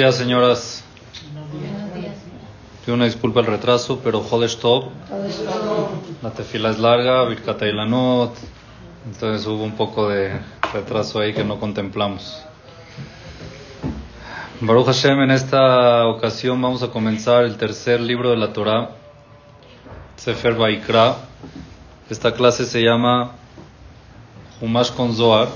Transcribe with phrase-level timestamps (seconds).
[0.00, 0.82] días, señoras.
[2.86, 4.84] Pido una disculpa el retraso, pero Jodesh Top.
[6.22, 8.32] La tefila es larga, Birkata y Lanot.
[9.04, 10.40] Entonces hubo un poco de
[10.72, 12.42] retraso ahí que no contemplamos.
[14.62, 18.92] Baruch Hashem, en esta ocasión vamos a comenzar el tercer libro de la Torah,
[20.16, 21.16] Sefer Baikra.
[22.08, 23.32] Esta clase se llama
[24.62, 25.48] Humash con Zohar.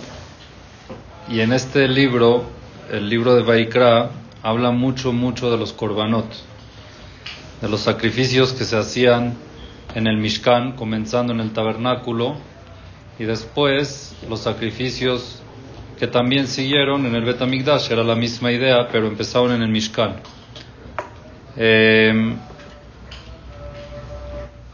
[1.30, 2.45] Y en este libro,
[2.92, 4.11] el libro de Baikra,
[4.45, 6.26] habla mucho, mucho de los korbanot,
[7.62, 9.39] de los sacrificios que se hacían
[9.94, 12.36] en el Mishkan, comenzando en el tabernáculo,
[13.18, 15.40] y después los sacrificios
[15.98, 20.17] que también siguieron en el Betamigdash, era la misma idea, pero empezaron en el Mishkan.
[21.56, 22.36] Eh,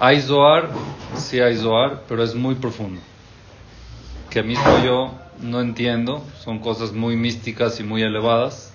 [0.00, 0.68] hay Zohar,
[1.14, 3.00] sí hay Zohar, pero es muy profundo.
[4.30, 8.69] Que mismo yo no entiendo, son cosas muy místicas y muy elevadas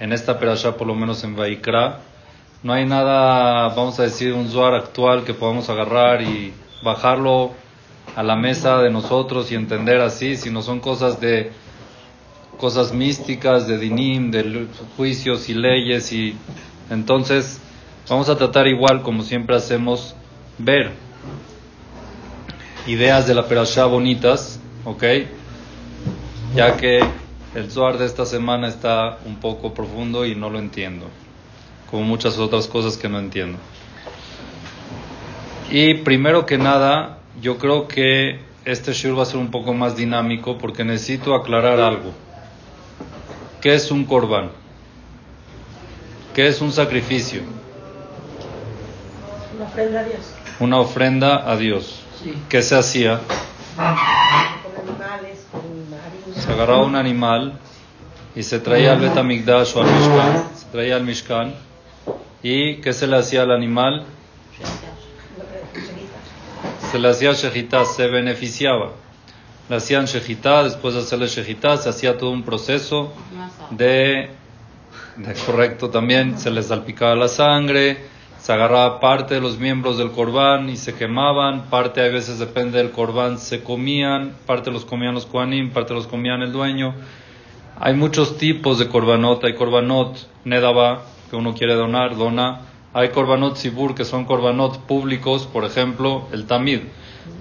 [0.00, 2.00] en esta perashá, por lo menos en Vaikra,
[2.62, 6.52] no hay nada, vamos a decir, un Zohar actual que podamos agarrar y
[6.82, 7.52] bajarlo
[8.16, 11.52] a la mesa de nosotros y entender así, sino son cosas de
[12.58, 14.66] cosas místicas, de dinim, de
[14.96, 16.36] juicios y leyes y
[16.90, 17.60] entonces
[18.08, 20.14] vamos a tratar igual como siempre hacemos
[20.58, 20.90] ver
[22.86, 25.04] ideas de la perashá bonitas, ¿ok?
[26.54, 27.00] Ya que
[27.54, 31.06] el Zohar de esta semana está un poco profundo y no lo entiendo,
[31.90, 33.58] como muchas otras cosas que no entiendo.
[35.70, 39.96] Y primero que nada, yo creo que este shur va a ser un poco más
[39.96, 42.12] dinámico porque necesito aclarar algo.
[43.60, 44.50] ¿Qué es un korban?
[46.34, 47.42] ¿Qué es un sacrificio?
[49.56, 50.34] Una ofrenda a Dios.
[50.60, 52.00] Una ofrenda a Dios.
[52.48, 53.20] ¿Qué se hacía?
[56.50, 57.60] Se agarraba un animal
[58.34, 61.54] y se traía al Betamigdash o al Mishkan, se traía al Mishkan
[62.42, 64.04] y ¿qué se le hacía al animal?
[66.90, 68.90] Se le hacía shejitá, se beneficiaba.
[69.68, 73.12] Le hacían shejitá, después de hacerle shejitá se hacía todo un proceso
[73.70, 74.30] de,
[75.18, 77.96] de correcto también, se les salpicaba la sangre,
[78.50, 82.78] se agarraba parte de los miembros del corbán y se quemaban, parte a veces depende
[82.78, 86.96] del corbán se comían, parte los comían los koanim, parte los comían el dueño.
[87.78, 92.62] Hay muchos tipos de korbanot, hay korbanot nedaba que uno quiere donar, dona.
[92.92, 96.80] Hay korbanot sibur que son korbanot públicos, por ejemplo, el tamid.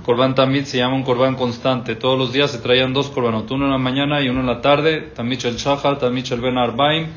[0.05, 1.95] Korban tamid se llama un korban constante.
[1.95, 4.61] Todos los días se traían dos korbanot, uno en la mañana y uno en la
[4.61, 5.09] tarde.
[5.15, 7.07] Tamid el shahar, tamid el ben arbaim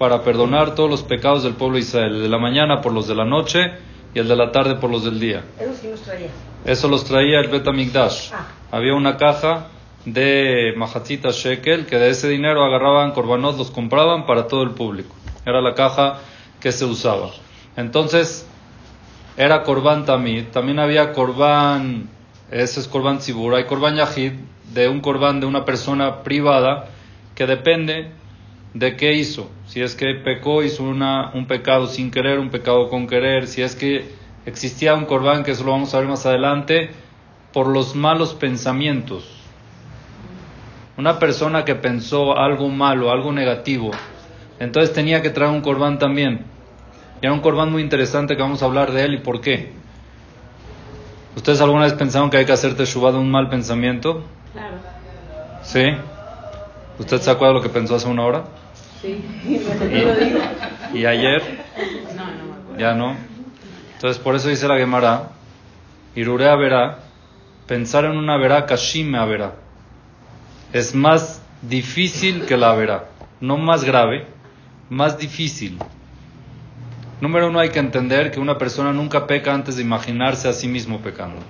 [0.00, 3.06] para perdonar todos los pecados del pueblo de Israel, el de la mañana por los
[3.06, 3.70] de la noche
[4.14, 5.44] y el de la tarde por los del día.
[5.60, 6.28] Eso sí los traía.
[6.64, 8.30] Eso los traía el Betamigdash.
[8.32, 8.46] Ah.
[8.70, 9.66] Había una caja
[10.06, 15.14] de mahatzita shekel que de ese dinero agarraban korbanot, los compraban para todo el público.
[15.44, 16.20] Era la caja
[16.60, 17.32] que se usaba.
[17.76, 18.48] Entonces,
[19.36, 20.44] era korban tamid.
[20.46, 22.08] También había korban,
[22.50, 23.54] ese es korban tzibur.
[23.54, 24.32] Hay korban yahid,
[24.72, 26.88] de un korban de una persona privada
[27.34, 28.18] que depende
[28.74, 29.50] de qué hizo.
[29.66, 33.46] Si es que pecó, hizo una, un pecado sin querer, un pecado con querer.
[33.46, 34.10] Si es que
[34.46, 36.90] existía un corbán, que eso lo vamos a ver más adelante,
[37.52, 39.36] por los malos pensamientos.
[40.96, 43.90] Una persona que pensó algo malo, algo negativo,
[44.58, 46.44] entonces tenía que traer un corbán también.
[47.22, 49.72] Y era un corbán muy interesante que vamos a hablar de él y por qué.
[51.36, 54.24] ¿Ustedes alguna vez pensaron que hay que hacer teshuva de un mal pensamiento?
[54.52, 54.76] Claro.
[55.62, 55.84] ¿Sí?
[56.98, 58.44] ¿Usted se acuerda de lo que pensó hace una hora?
[59.00, 59.22] Sí,
[60.04, 60.40] lo digo.
[60.94, 61.42] ¿Y ayer?
[62.14, 62.78] No, no me acuerdo.
[62.78, 63.16] Ya no.
[63.94, 65.30] Entonces, por eso dice la Gemara,
[66.14, 66.98] Irurea verá,
[67.66, 69.54] pensar en una verá, Kashime verá.
[70.72, 73.04] Es más difícil que la verá.
[73.40, 74.26] No más grave,
[74.88, 75.78] más difícil.
[77.20, 80.66] Número uno, hay que entender que una persona nunca peca antes de imaginarse a sí
[80.66, 81.40] mismo pecando.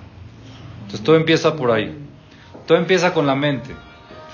[0.81, 1.97] Entonces, todo empieza por ahí.
[2.67, 3.73] Todo empieza con la mente.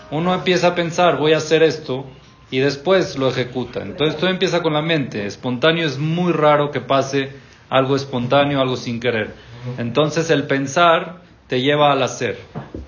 [0.10, 2.06] Uno empieza a pensar, voy a hacer esto,
[2.50, 3.82] y después lo ejecuta.
[3.82, 5.26] Entonces todo empieza con la mente.
[5.26, 7.32] Espontáneo es muy raro que pase
[7.70, 9.34] algo espontáneo, algo sin querer.
[9.78, 12.40] Entonces el pensar te lleva al hacer.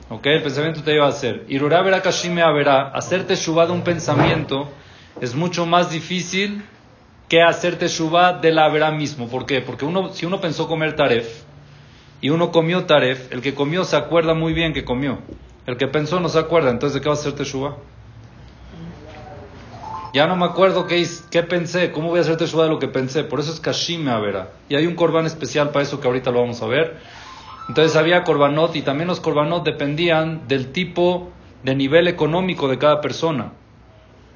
[0.10, 0.26] ¿Ok?
[0.28, 1.46] El pensamiento te lleva a hacer.
[1.50, 2.90] Irurá verá kashime verá.
[2.90, 4.70] Hacerte shubá de un pensamiento
[5.22, 6.64] es mucho más difícil
[7.28, 9.28] que hacerte shubá de la verá mismo.
[9.28, 9.62] ¿Por qué?
[9.62, 11.44] Porque uno, si uno pensó comer taref
[12.22, 15.20] y uno comió taref, el que comió se acuerda muy bien que comió.
[15.66, 16.72] El que pensó no se acuerda.
[16.72, 17.78] Entonces, ¿de qué va a hacerte shubá?
[20.14, 22.88] Ya no me acuerdo qué, qué pensé, cómo voy a hacer teshuva de lo que
[22.88, 23.24] pensé.
[23.24, 24.50] Por eso es Kashime Avera.
[24.68, 26.98] Y hay un corbán especial para eso que ahorita lo vamos a ver.
[27.68, 31.30] Entonces había corbanot y también los corbanot dependían del tipo
[31.64, 33.52] de nivel económico de cada persona.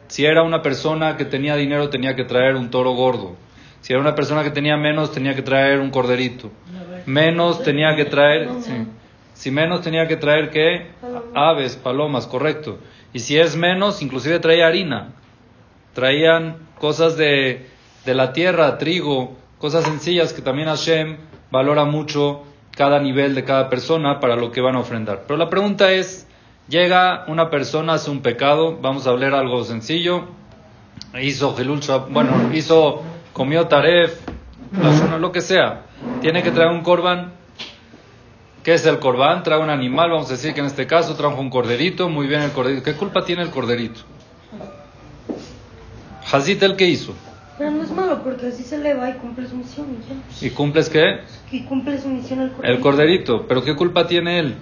[0.08, 3.36] Si era una persona que tenía dinero, tenía que traer un toro gordo.
[3.82, 6.52] Si era una persona que tenía menos, tenía que traer un corderito.
[7.08, 8.88] Menos tenía que traer, sí.
[9.34, 10.92] si menos tenía que traer qué?
[11.34, 12.78] Aves, palomas, correcto.
[13.12, 15.10] Y si es menos, inclusive traía harina.
[15.94, 17.70] Traían cosas de,
[18.06, 21.18] de la tierra, trigo, cosas sencillas que también Hashem
[21.52, 22.44] valora mucho
[22.76, 25.24] cada nivel de cada persona para lo que van a ofrendar.
[25.28, 26.28] Pero la pregunta es,
[26.68, 30.26] llega una persona, hace un pecado, vamos a hablar algo sencillo,
[31.22, 31.56] hizo
[32.10, 34.20] bueno, hizo, comió taref,
[35.20, 35.84] lo que sea,
[36.22, 37.34] tiene que traer un korban.
[38.64, 39.44] ¿Qué es el corbán?
[39.44, 42.42] Trae un animal, vamos a decir que en este caso trajo un corderito, muy bien
[42.42, 42.84] el corderito.
[42.84, 44.02] ¿Qué culpa tiene el corderito?
[46.34, 47.14] Hazit el que hizo.
[47.58, 50.48] Pero no es malo porque así se le va y cumple su misión y ya.
[50.48, 51.20] ¿Y cumples qué?
[51.52, 52.74] Y cumple su misión el corderito.
[52.76, 53.46] El corderito.
[53.48, 54.56] ¿Pero qué culpa tiene él?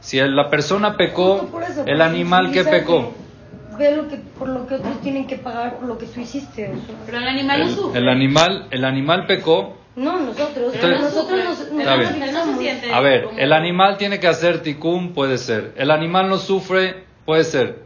[0.00, 3.14] Si la persona pecó, por eso, el animal que pecó.
[3.70, 6.20] que Ve lo que, por lo que otros tienen que pagar por lo que tú
[6.20, 6.68] hiciste.
[6.68, 6.94] o sea.
[7.06, 8.00] Pero el animal no El, sufre.
[8.00, 9.76] el animal, el animal pecó.
[9.96, 10.74] No, nosotros.
[10.74, 14.62] Entonces- pero nosotros nos, Está nos no A ver, como- el animal tiene que hacer
[14.62, 15.72] ticum, puede ser.
[15.76, 17.82] El animal no sufre, puede ser.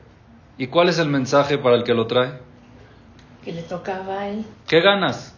[0.58, 2.41] ¿Y cuál es el mensaje para el que lo trae?
[3.44, 4.44] Que le tocaba a él.
[4.68, 5.34] ¿Qué ganas?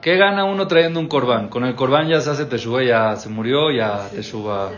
[0.00, 1.48] ¿Qué gana uno trayendo un corbán?
[1.48, 4.70] Con el corbán ya se hace teshuva, ya se murió, ya teshuva.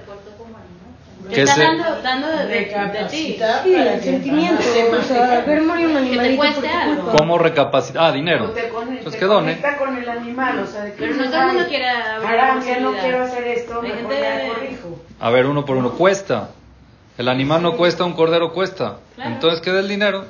[1.29, 3.39] Te ¿Qué está se- dando, dando de, de, de ti.
[3.63, 4.63] Sí, el que- sentimiento.
[4.99, 7.13] O sea, ver morir un animalito por tu culpa.
[7.19, 8.03] ¿Cómo recapacitar?
[8.05, 8.53] Ah, dinero.
[8.73, 9.57] conecta, Pues que done.
[9.57, 11.89] conecta con el animal, o sea, de que Pero no todo el mundo "Ay, quiere
[11.89, 13.01] Haram, ya no posibilidad".
[13.03, 14.99] quiero hacer esto, ya corrijo.
[15.21, 15.91] A ver, uno por uno.
[15.93, 16.49] Cuesta.
[17.19, 18.97] El animal no cuesta, un cordero cuesta.
[19.15, 19.31] Claro.
[19.31, 20.25] Entonces, ¿qué del dinero?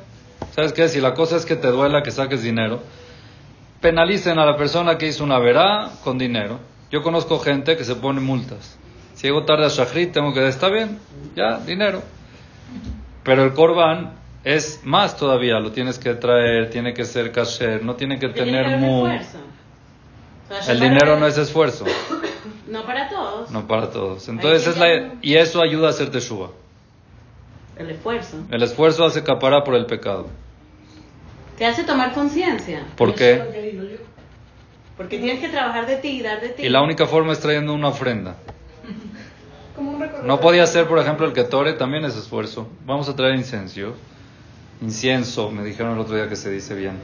[0.55, 0.89] ¿Sabes qué?
[0.89, 2.81] Si la cosa es que te duela que saques dinero,
[3.81, 6.59] penalicen a la persona que hizo una verá con dinero.
[6.91, 8.77] Yo conozco gente que se pone multas.
[9.15, 10.47] Si llego tarde a Shahrit, tengo que...
[10.49, 10.99] Está bien,
[11.37, 12.03] ya, dinero.
[13.23, 14.15] Pero el korban
[14.45, 15.61] es más todavía.
[15.61, 19.07] Lo tienes que traer, tiene que ser kasher, no tiene que tener que haber mu...
[19.07, 19.39] esfuerzo.
[20.51, 21.85] O sea, El dinero no es esfuerzo,
[22.67, 23.51] No para todos.
[23.51, 24.29] no para todos.
[24.29, 25.15] Entonces, es la...
[25.23, 26.51] y eso ayuda a hacer teshuva.
[27.81, 28.37] El esfuerzo.
[28.51, 30.27] El esfuerzo hace capara por el pecado.
[31.57, 32.85] Te hace tomar conciencia.
[32.95, 33.43] ¿Por qué?
[34.99, 36.63] Porque tienes que trabajar de ti y dar de ti.
[36.63, 38.37] Y la única forma es trayendo una ofrenda.
[39.75, 40.27] Como un recorrido.
[40.27, 42.69] No podía ser, por ejemplo, el que tore, también es esfuerzo.
[42.85, 43.95] Vamos a traer incienso.
[44.83, 46.99] Incienso, me dijeron el otro día que se dice bien.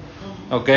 [0.50, 0.69] Ok,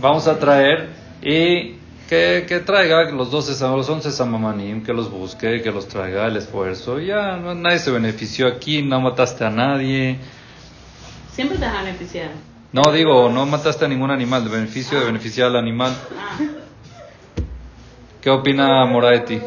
[0.00, 0.90] vamos a traer
[1.20, 1.77] y
[2.08, 6.26] que, que traiga los 12, sam- los 11 samamanim, que los busque, que los traiga
[6.26, 6.98] el esfuerzo.
[7.00, 10.16] Ya, no, nadie se benefició aquí, no mataste a nadie.
[11.32, 12.30] Siempre te vas a beneficiar.
[12.72, 15.92] No, digo, no mataste a ningún animal, de beneficio de beneficiar al animal.
[16.18, 16.38] Ah,
[18.20, 19.40] ¿Qué opina Moraeti?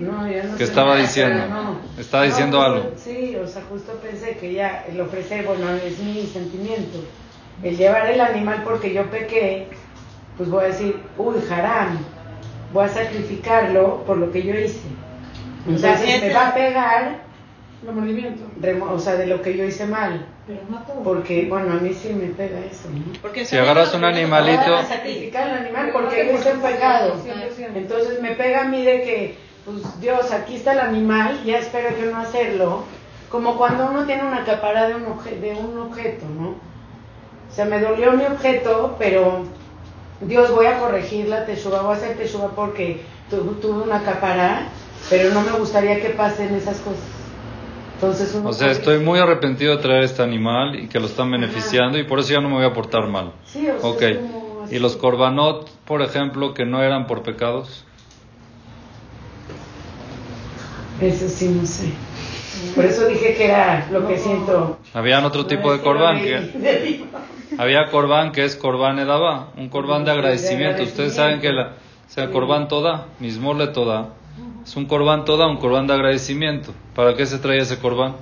[0.00, 1.46] No, no ¿Qué sé estaba diciendo?
[1.48, 1.78] no.
[2.00, 2.90] Estaba diciendo No, algo.
[2.96, 6.98] Sí, o sea, justo pensé que ya el ofrecer, bueno, es mi sentimiento.
[7.62, 9.68] El llevar el animal porque yo pequé,
[10.42, 11.98] pues voy a decir, uy, haram,
[12.72, 14.80] voy a sacrificarlo por lo que yo hice.
[15.68, 17.16] Entonces Ese- me va a pegar,
[17.86, 18.42] Remordimiento.
[18.60, 20.26] remo- o sea, de lo que yo hice mal.
[20.48, 20.98] Pero todos.
[21.04, 23.12] Porque, bueno, a mí sí me pega eso, ¿no?
[23.22, 27.14] porque Si agarras un animalito- Voy a sacrificar al animal porque yo hice un pecado.
[27.76, 31.90] Entonces me pega a mí de que, pues Dios, aquí está el animal, ya espero
[31.96, 32.82] yo no hacerlo.
[33.30, 36.48] Como cuando uno tiene una capara de un, obje- de un objeto, ¿no?
[36.48, 39.44] O sea, me dolió mi objeto, pero
[40.26, 44.68] Dios, voy a corregir la teshuva, voy a hacer teshuva porque tu- tuve una capara,
[45.10, 47.02] pero no me gustaría que pasen esas cosas.
[47.94, 51.30] Entonces uno O sea, estoy muy arrepentido de traer este animal y que lo están
[51.30, 53.32] beneficiando y por eso ya no me voy a portar mal.
[53.52, 54.02] Sí, o sea, Ok.
[54.02, 54.18] es
[54.48, 54.74] como así.
[54.76, 57.84] ¿Y los korbanot, por ejemplo, que no eran por pecados?
[61.00, 61.92] Eso sí, no sé.
[62.74, 64.78] Por eso dije que era lo que siento.
[64.94, 66.22] Habían otro tipo de corbán.
[66.22, 66.38] Que,
[67.58, 70.82] había corbán que es corbán edabá, un corbán de agradecimiento.
[70.82, 74.08] Ustedes saben que la, o sea, corbán toda, mismorle toda,
[74.64, 76.72] es un corbán toda, un corbán de agradecimiento.
[76.94, 78.14] ¿Para qué se trae ese corbán?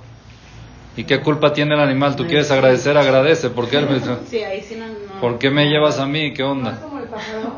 [0.97, 2.15] ¿Y qué culpa tiene el animal?
[2.15, 3.49] Tú quieres agradecer, agradece.
[3.49, 4.87] ¿Por qué, él me- Sí, ahí sí no.
[4.87, 6.33] no ¿Por qué me llevas a mí?
[6.33, 6.79] ¿Qué No es onda?
[6.81, 7.53] como el pájaro.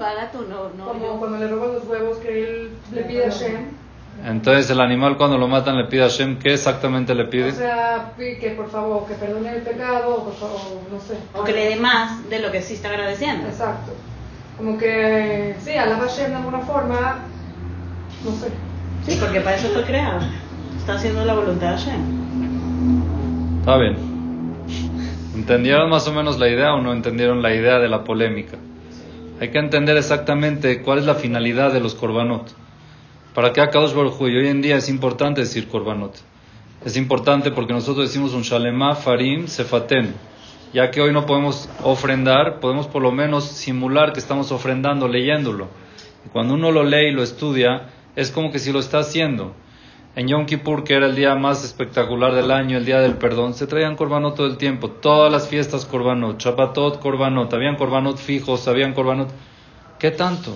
[1.19, 3.82] Cuando le roban los huevos que él le pide a Shem.
[4.25, 7.49] Entonces el animal cuando lo matan le pide a Shem, ¿qué exactamente le pide?
[7.49, 10.59] O sea, que por favor, que perdone el pecado, o por favor,
[10.91, 11.17] no sé.
[11.33, 13.47] O que le dé más de lo que sí está agradeciendo.
[13.47, 13.91] Exacto.
[14.57, 17.19] Como que, sí, alaba a Shem de alguna forma,
[18.23, 18.47] no sé.
[19.05, 20.21] Sí, porque para eso fue creado.
[20.77, 23.59] Está haciendo la voluntad de Hashem.
[23.59, 23.97] Está bien.
[25.35, 28.57] ¿Entendieron más o menos la idea o no entendieron la idea de la polémica?
[29.41, 32.62] Hay que entender exactamente cuál es la finalidad de los korbanot.
[33.33, 34.21] ¿Para qué Akadosh Baruj?
[34.21, 36.13] Y hoy en día es importante decir korbanot.
[36.85, 40.13] Es importante porque nosotros decimos un shalema farim sefaten.
[40.71, 45.67] ya que hoy no podemos ofrendar, podemos por lo menos simular que estamos ofrendando leyéndolo.
[46.25, 49.53] Y cuando uno lo lee y lo estudia, es como que si lo está haciendo.
[50.15, 53.55] En Yom Kippur, que era el día más espectacular del año, el día del perdón,
[53.55, 54.89] se traían korbanot todo el tiempo.
[54.89, 59.29] Todas las fiestas korbanot, Shabbatot korbanot, habían korbanot fijos, habían korbanot.
[59.97, 60.55] ¿Qué tanto?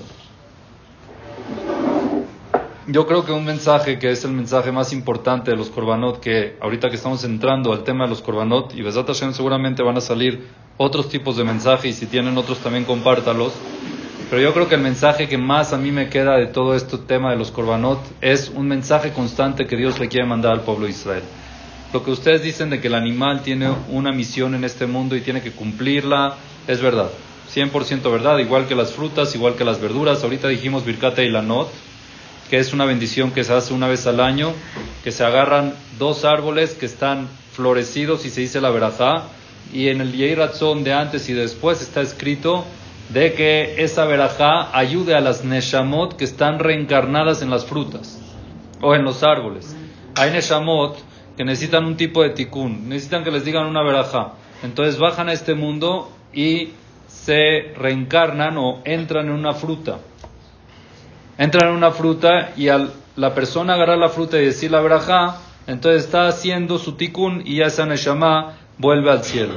[2.89, 6.56] Yo creo que un mensaje que es el mensaje más importante de los korbanot, que
[6.62, 10.01] ahorita que estamos entrando al tema de los korbanot, y Besat Hashem seguramente van a
[10.01, 13.51] salir otros tipos de mensajes, y si tienen otros también compártalos.
[14.29, 16.98] Pero yo creo que el mensaje que más a mí me queda de todo este
[17.00, 20.86] tema de los korbanot es un mensaje constante que Dios le quiere mandar al pueblo
[20.86, 21.24] de Israel.
[21.91, 25.20] Lo que ustedes dicen de que el animal tiene una misión en este mundo y
[25.20, 26.36] tiene que cumplirla,
[26.67, 27.10] es verdad.
[27.53, 30.24] 100% verdad, igual que las frutas, igual que las verduras.
[30.24, 31.70] Ahorita dijimos Birkata y Lanot
[32.50, 34.54] que es una bendición que se hace una vez al año,
[35.04, 39.24] que se agarran dos árboles que están florecidos y se dice la verajá,
[39.74, 42.63] y en el Yei de antes y después está escrito
[43.10, 48.20] de que esa verajá ayude a las neshamot que están reencarnadas en las frutas
[48.82, 49.75] o en los árboles.
[50.16, 50.98] Hay neshamot
[51.36, 54.34] que necesitan un tipo de tikkun, necesitan que les digan una verajá.
[54.63, 56.70] Entonces bajan a este mundo y
[57.08, 60.00] se reencarnan o entran en una fruta
[61.38, 65.38] entra en una fruta y al la persona agarrar la fruta y decir la verajá,
[65.65, 69.56] entonces está haciendo su tikkun y ya esa neshama vuelve al cielo.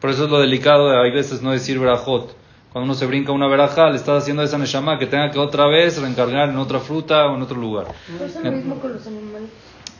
[0.00, 2.36] Por eso es lo delicado de hay veces no decir verajot.
[2.72, 5.66] Cuando uno se brinca una verajá, le está haciendo esa neshama que tenga que otra
[5.66, 7.86] vez reencarnar en otra fruta o en otro lugar.
[8.22, 9.48] es lo mismo con los animales.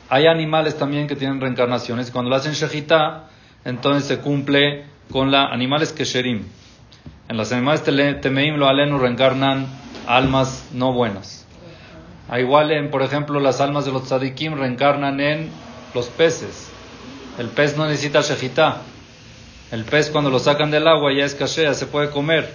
[0.07, 2.11] Hay animales también que tienen reencarnaciones.
[2.11, 3.29] Cuando lo hacen shejitá,
[3.65, 6.43] entonces se cumple con la animales kesherim.
[7.27, 9.80] En los animales temeim lo alenu reencarnan
[10.15, 11.45] almas no buenas.
[12.29, 15.49] A igual en, por ejemplo, las almas de los tzadikim reencarnan en
[15.93, 16.69] los peces.
[17.37, 18.81] El pez no necesita shejitá.
[19.71, 22.53] El pez cuando lo sacan del agua ya es kasher, ya se puede comer.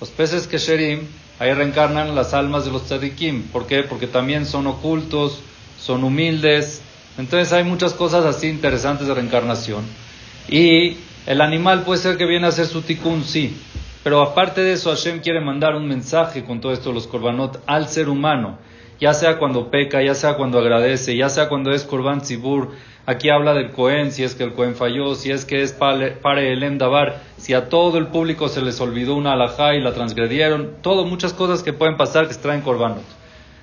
[0.00, 1.06] Los peces kesherim,
[1.38, 3.42] ahí reencarnan las almas de los tzadikim.
[3.48, 3.82] ¿Por qué?
[3.82, 5.40] Porque también son ocultos,
[5.78, 6.82] son humildes.
[7.18, 9.84] Entonces hay muchas cosas así interesantes de reencarnación.
[10.48, 13.56] Y el animal puede ser que viene a hacer su tikkun, sí.
[14.02, 17.88] Pero aparte de eso, Hashem quiere mandar un mensaje con todo esto los korbanot al
[17.88, 18.58] ser humano,
[19.00, 22.70] ya sea cuando peca, ya sea cuando agradece, ya sea cuando es korban tzibur.
[23.06, 26.52] Aquí habla del Cohen, si es que el Cohen falló, si es que es pare
[26.52, 30.76] el Dabar, si a todo el público se les olvidó una alajá y la transgredieron,
[30.82, 33.02] todo, muchas cosas que pueden pasar que se traen korbanot.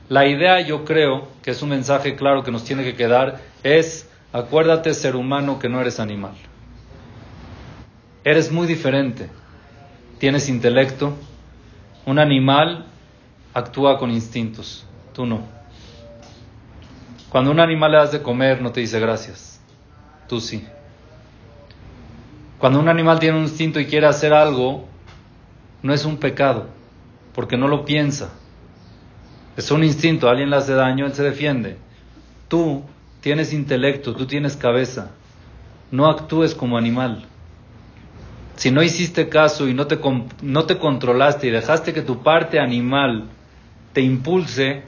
[0.10, 4.10] La idea, yo creo, que es un mensaje claro que nos tiene que quedar, es
[4.34, 6.34] acuérdate ser humano que no eres animal.
[8.26, 9.30] Eres muy diferente
[10.20, 11.14] tienes intelecto.
[12.06, 12.86] Un animal
[13.54, 15.44] actúa con instintos, tú no.
[17.30, 19.62] Cuando un animal le das de comer no te dice gracias,
[20.28, 20.66] tú sí.
[22.58, 24.88] Cuando un animal tiene un instinto y quiere hacer algo,
[25.82, 26.68] no es un pecado,
[27.34, 28.34] porque no lo piensa.
[29.56, 31.78] Es un instinto, alguien le hace daño, él se defiende.
[32.48, 32.84] Tú
[33.22, 35.12] tienes intelecto, tú tienes cabeza,
[35.92, 37.29] no actúes como animal.
[38.60, 40.00] Si no hiciste caso y no te,
[40.42, 43.30] no te controlaste y dejaste que tu parte animal
[43.94, 44.84] te impulse,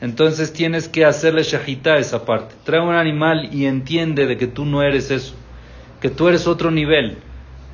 [0.00, 2.54] entonces tienes que hacerle shahita a esa parte.
[2.62, 5.34] Trae un animal y entiende de que tú no eres eso,
[6.00, 7.18] que tú eres otro nivel.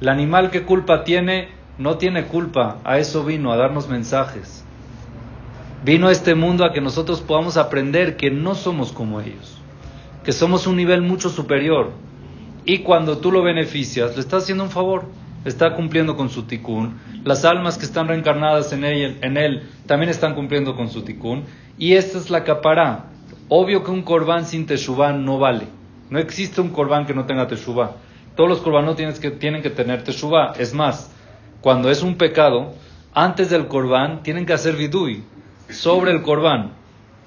[0.01, 4.65] El animal que culpa tiene, no tiene culpa, a eso vino, a darnos mensajes.
[5.85, 9.59] Vino este mundo a que nosotros podamos aprender que no somos como ellos,
[10.25, 11.91] que somos un nivel mucho superior.
[12.65, 16.99] Y cuando tú lo beneficias, le estás haciendo un favor está cumpliendo con su tikkun.
[17.25, 21.45] Las almas que están reencarnadas en él, en también están cumpliendo con su tikkun.
[21.79, 23.07] Y esta es la capará.
[23.49, 25.67] Obvio que un corbán sin teshuvah no vale.
[26.11, 27.97] No existe un corbán que no tenga teshuvah.
[28.37, 30.55] Todos los corbanos tienen que, tienen que tener teshuvah.
[30.59, 31.11] Es más,
[31.61, 32.75] cuando es un pecado,
[33.15, 35.23] antes del corbán tienen que hacer vidui
[35.69, 36.73] sobre el corbán.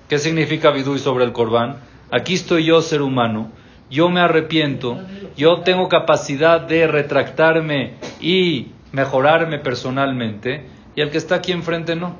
[0.10, 1.77] ¿Qué significa vidui sobre el corbán?
[2.12, 3.51] Aquí estoy yo, ser humano
[3.89, 5.00] yo me arrepiento,
[5.38, 10.65] yo tengo capacidad de retractarme y mejorarme personalmente,
[10.96, 12.15] y el que está aquí enfrente no.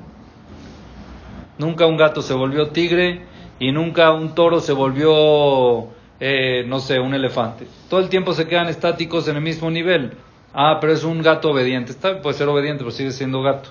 [1.58, 3.22] Nunca un gato se volvió tigre
[3.58, 5.88] y nunca un toro se volvió,
[6.20, 7.66] eh, no sé, un elefante.
[7.88, 10.12] Todo el tiempo se quedan estáticos en el mismo nivel.
[10.52, 11.94] Ah, pero es un gato obediente.
[12.22, 13.70] Puede ser obediente, pero sigue siendo gato.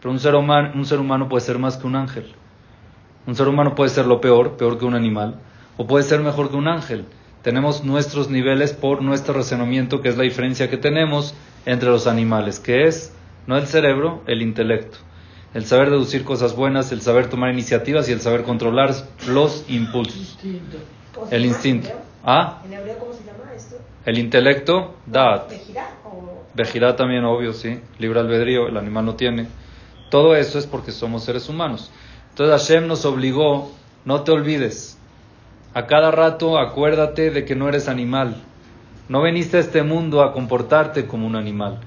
[0.00, 2.32] Pero un ser, humano, un ser humano puede ser más que un ángel.
[3.26, 5.38] Un ser humano puede ser lo peor, peor que un animal
[5.76, 7.06] o puede ser mejor que un ángel.
[7.42, 12.58] Tenemos nuestros niveles por nuestro razonamiento, que es la diferencia que tenemos entre los animales,
[12.58, 13.12] que es
[13.46, 14.98] no el cerebro, el intelecto.
[15.54, 18.94] El saber deducir cosas buenas, el saber tomar iniciativas y el saber controlar
[19.28, 20.38] los impulsos.
[21.30, 21.88] El instinto.
[22.24, 22.62] ¿Ah?
[22.64, 23.76] ¿En hebreo cómo se llama esto?
[24.04, 25.50] El intelecto, dat.
[26.54, 27.80] Vejirá también, obvio, sí.
[27.98, 29.46] Libre albedrío, el animal no tiene.
[30.10, 31.90] Todo eso es porque somos seres humanos.
[32.30, 33.70] Entonces Hashem nos obligó,
[34.04, 34.95] no te olvides.
[35.76, 38.36] A cada rato acuérdate de que no eres animal.
[39.10, 41.80] No veniste a este mundo a comportarte como un animal.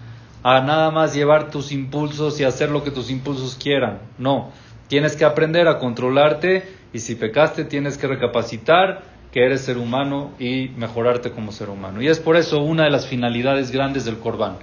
[0.43, 3.98] A nada más llevar tus impulsos y hacer lo que tus impulsos quieran.
[4.19, 4.51] No.
[4.89, 10.34] Tienes que aprender a controlarte y si pecaste tienes que recapacitar que eres ser humano
[10.38, 12.00] y mejorarte como ser humano.
[12.00, 14.58] Y es por eso una de las finalidades grandes del Corbán.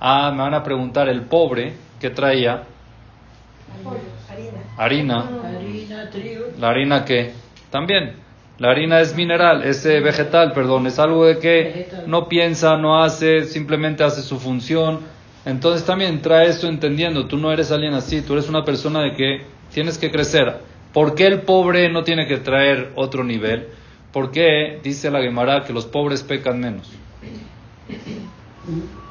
[0.00, 2.62] Ah, me van a preguntar, el pobre, ¿qué traía?
[4.78, 5.28] Harina.
[5.44, 6.46] Harina, trigo.
[6.58, 7.34] ¿La harina qué?
[7.70, 8.29] También.
[8.60, 13.02] La harina es mineral, es eh, vegetal, perdón, es algo de que no piensa, no
[13.02, 15.00] hace, simplemente hace su función.
[15.46, 19.14] Entonces también trae esto entendiendo, tú no eres alguien así, tú eres una persona de
[19.14, 20.58] que tienes que crecer.
[20.92, 23.68] ¿Por qué el pobre no tiene que traer otro nivel?
[24.12, 26.92] ¿Por qué dice la Gemara que los pobres pecan menos?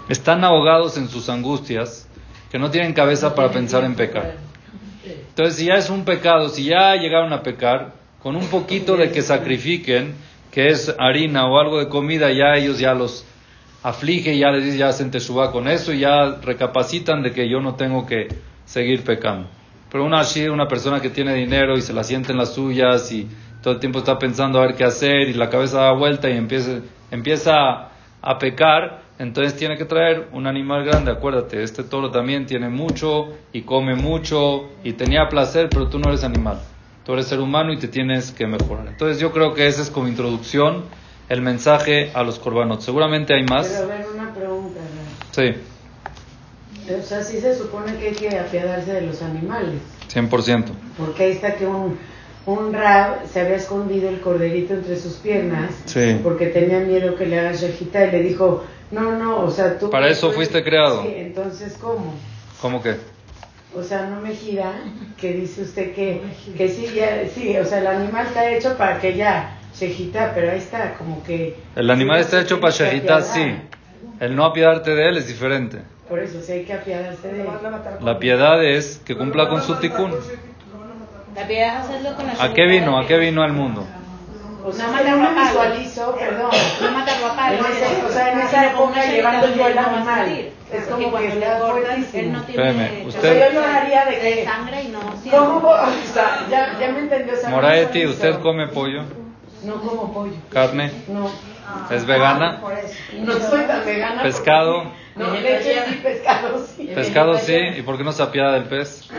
[0.09, 2.07] Están ahogados en sus angustias
[2.51, 4.35] que no tienen cabeza para pensar en pecar.
[5.29, 9.11] Entonces, si ya es un pecado, si ya llegaron a pecar, con un poquito de
[9.11, 10.13] que sacrifiquen,
[10.51, 13.25] que es harina o algo de comida, ya ellos ya los
[13.83, 17.75] aflige, ya les ya hacen teshuva con eso y ya recapacitan de que yo no
[17.75, 18.27] tengo que
[18.65, 19.47] seguir pecando.
[19.91, 23.27] Pero una una persona que tiene dinero y se la siente en las suyas y
[23.63, 26.37] todo el tiempo está pensando a ver qué hacer y la cabeza da vuelta y
[26.37, 26.79] empieza,
[27.11, 31.11] empieza a, a pecar, entonces tiene que traer un animal grande.
[31.11, 36.09] Acuérdate, este toro también tiene mucho y come mucho y tenía placer, pero tú no
[36.09, 36.59] eres animal.
[37.09, 38.87] Tú eres ser humano y te tienes que mejorar.
[38.87, 40.83] Entonces yo creo que esa es como introducción
[41.27, 42.83] el mensaje a los corbanos.
[42.83, 43.65] Seguramente hay más.
[43.65, 44.79] Pero a ver, una pregunta.
[44.79, 45.33] ¿no?
[45.33, 45.55] Sí,
[46.87, 49.81] O sea, sí se supone que hay que apiadarse de los animales.
[50.13, 50.65] 100%.
[50.99, 51.97] Porque ahí está que un,
[52.45, 55.71] un rab se había escondido el corderito entre sus piernas.
[55.85, 56.19] Sí.
[56.21, 59.89] Porque tenía miedo que le haga shejita y le dijo, no, no, o sea, tú...
[59.89, 61.01] Para eso fuiste creado.
[61.01, 62.13] Sí, entonces, ¿cómo?
[62.61, 62.97] ¿Cómo que?
[63.75, 64.73] O sea, no me gira
[65.17, 66.21] que dice usted que,
[66.57, 70.51] que sí, ya, sí, o sea, el animal está hecho para que ya, shejita, pero
[70.51, 71.55] ahí está, como que...
[71.75, 73.23] El animal está hecho para apiadar.
[73.23, 73.55] sí.
[74.19, 75.79] El no apiadarte de él es diferente.
[76.09, 77.47] Por eso, sí hay que apiadarse de él.
[78.01, 80.13] La piedad es que cumpla con su tikkun.
[81.35, 82.99] La piedad es hacerlo con la ¿A qué vino?
[82.99, 83.85] ¿A qué vino al mundo?
[84.69, 85.49] O sea, No yo me a palos.
[85.49, 86.49] visualizo, perdón,
[86.81, 87.27] No matarlo
[87.65, 90.49] a ese- o sea, en esa época llevando yo el animal.
[90.71, 92.19] Es como que cuando le está cortan, fuertísimo.
[92.23, 94.45] él no tiene Espérame, O usted- sea, yo lloraría de que...
[94.45, 94.99] sangre y no.
[95.31, 95.69] ¿Cómo?
[95.69, 97.33] O sea, ya, ya me entendió.
[97.33, 98.05] O sea, no Moraeti.
[98.05, 99.01] ¿usted come pollo?
[99.63, 100.33] No como pollo.
[100.51, 100.91] ¿Carne?
[101.07, 101.29] No.
[101.91, 102.61] ¿Es vegana?
[103.19, 104.21] No soy tan vegana.
[104.23, 104.83] ¿Pescado?
[104.83, 104.89] sí.
[105.15, 106.91] No, leche sí, pescado sí.
[106.95, 107.55] ¿Pescado sí?
[107.77, 109.09] ¿Y por qué no se apiada del pez?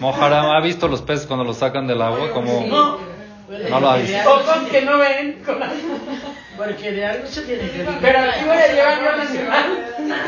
[0.00, 2.30] Moharam, ¿ha visto los peces cuando los sacan del agua?
[2.34, 2.98] Como...
[3.48, 3.68] No.
[3.68, 4.30] No lo ha visto.
[4.34, 5.42] Ojos que no ven.
[6.56, 7.98] Porque de algo se tiene que alimentar.
[8.00, 9.94] Pero aquí voy a llevar yo al animal.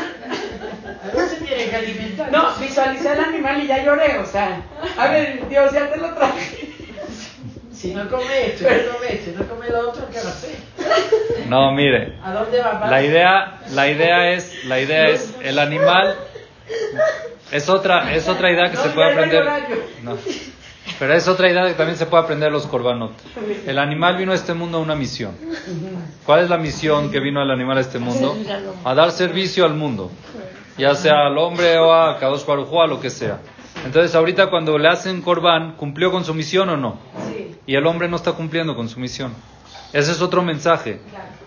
[1.03, 2.31] Algo se tiene que alimentar.
[2.31, 4.61] No, visualicé al animal y ya lloré, o sea.
[4.97, 6.69] A ver, Dios, ya te lo traje.
[7.71, 10.55] Si no come esto, no come esto, no come lo otro, ¿qué va a hacer?
[11.47, 12.19] No, mire.
[12.21, 12.87] ¿A dónde va?
[12.89, 16.17] La idea, la idea es, la idea es, el animal
[17.51, 19.45] es otra, es otra idea que No, se puede aprender.
[20.03, 20.17] No.
[20.97, 23.11] Pero es otra idea que también se puede aprender los corbanot.
[23.65, 25.35] El animal vino a este mundo a una misión.
[26.25, 28.35] ¿Cuál es la misión que vino el animal a este mundo?
[28.83, 30.11] A dar servicio al mundo,
[30.77, 33.39] ya sea al hombre o a Kadosh Baruj a lo que sea.
[33.85, 36.97] Entonces, ahorita cuando le hacen corbán, ¿cumplió con su misión o no?
[37.65, 39.33] Y el hombre no está cumpliendo con su misión.
[39.93, 40.99] Ese es otro mensaje.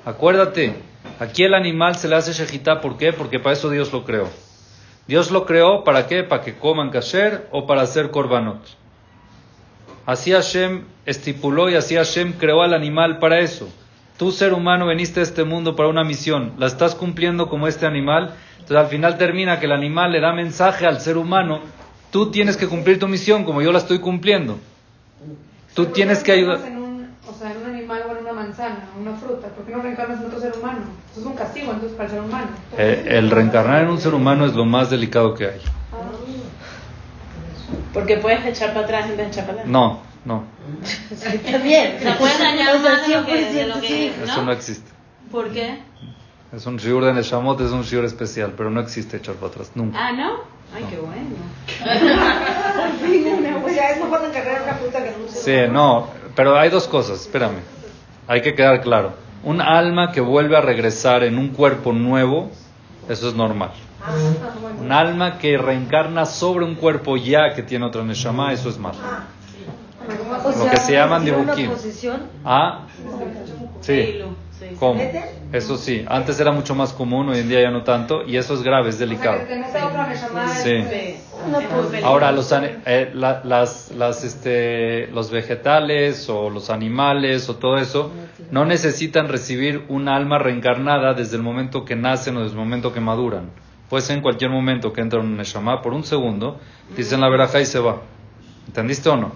[0.05, 0.77] Acuérdate,
[1.21, 3.13] aquí el animal se le hace shejitá, ¿por qué?
[3.13, 4.29] Porque para eso Dios lo creó.
[5.07, 6.23] Dios lo creó para qué?
[6.23, 8.82] Para que coman kasher o para hacer korbanot.
[10.05, 13.69] Así Hashem estipuló y así Hashem creó al animal para eso.
[14.19, 16.53] Tú, ser humano, veniste a este mundo para una misión.
[16.59, 18.35] ¿La estás cumpliendo como este animal?
[18.55, 21.61] Entonces al final termina que el animal le da mensaje al ser humano.
[22.11, 24.59] Tú tienes que cumplir tu misión como yo la estoy cumpliendo.
[25.75, 26.61] Tú ¿Por qué tienes que ayudar.
[26.67, 29.49] En un, o sea, en un animal o en una manzana, una fruta.
[29.49, 30.81] ¿Por qué no reencarnas en otro ser humano?
[31.11, 32.49] Eso es un castigo entonces para el ser humano.
[32.77, 35.61] Eh, el reencarnar en un ser humano es lo más delicado que hay.
[37.93, 39.73] Porque puedes echar para atrás en vez de echar para adelante.
[39.73, 40.45] No, no,
[41.51, 41.99] También.
[42.03, 44.13] Se puede dañar más de lo que, de 100% lo que sí.
[44.19, 44.25] ¿no?
[44.25, 44.91] eso no existe.
[45.31, 45.79] ¿Por qué?
[46.53, 49.73] Es un shiur de Neshamot, es un shiur especial, pero no existe echar para atrás,
[49.75, 49.99] nunca.
[49.99, 50.41] Ah, ¿no?
[50.75, 51.31] Ay, qué bueno.
[53.65, 57.23] O sea, es mejor encargar una fruta que ser Sí, no, pero hay dos cosas,
[57.23, 57.61] espérame.
[58.29, 59.15] Hay que quedar claro.
[59.45, 62.51] Un alma que vuelve a regresar en un cuerpo nuevo,
[63.09, 63.73] eso es normal.
[64.81, 68.95] Un alma que reencarna sobre un cuerpo ya que tiene otra neshama, eso es mal.
[70.45, 71.71] O Lo que se llaman dibuquín.
[72.45, 72.87] Ah,
[73.81, 74.19] Sí.
[74.79, 75.01] ¿Cómo?
[75.53, 78.55] Eso sí, antes era mucho más común, hoy en día ya no tanto, y eso
[78.55, 79.39] es grave, es delicado.
[80.63, 80.85] Sí.
[82.05, 87.77] Ahora, los, ani- eh, la- las, las, este, los vegetales o los animales o todo
[87.77, 88.13] eso
[88.51, 92.93] no necesitan recibir un alma reencarnada desde el momento que nacen o desde el momento
[92.93, 93.51] que maduran.
[93.93, 96.59] Puede ser en cualquier momento que entra un Neshama, por un segundo,
[96.97, 98.01] dicen la veraja y se va.
[98.67, 99.33] ¿Entendiste o no?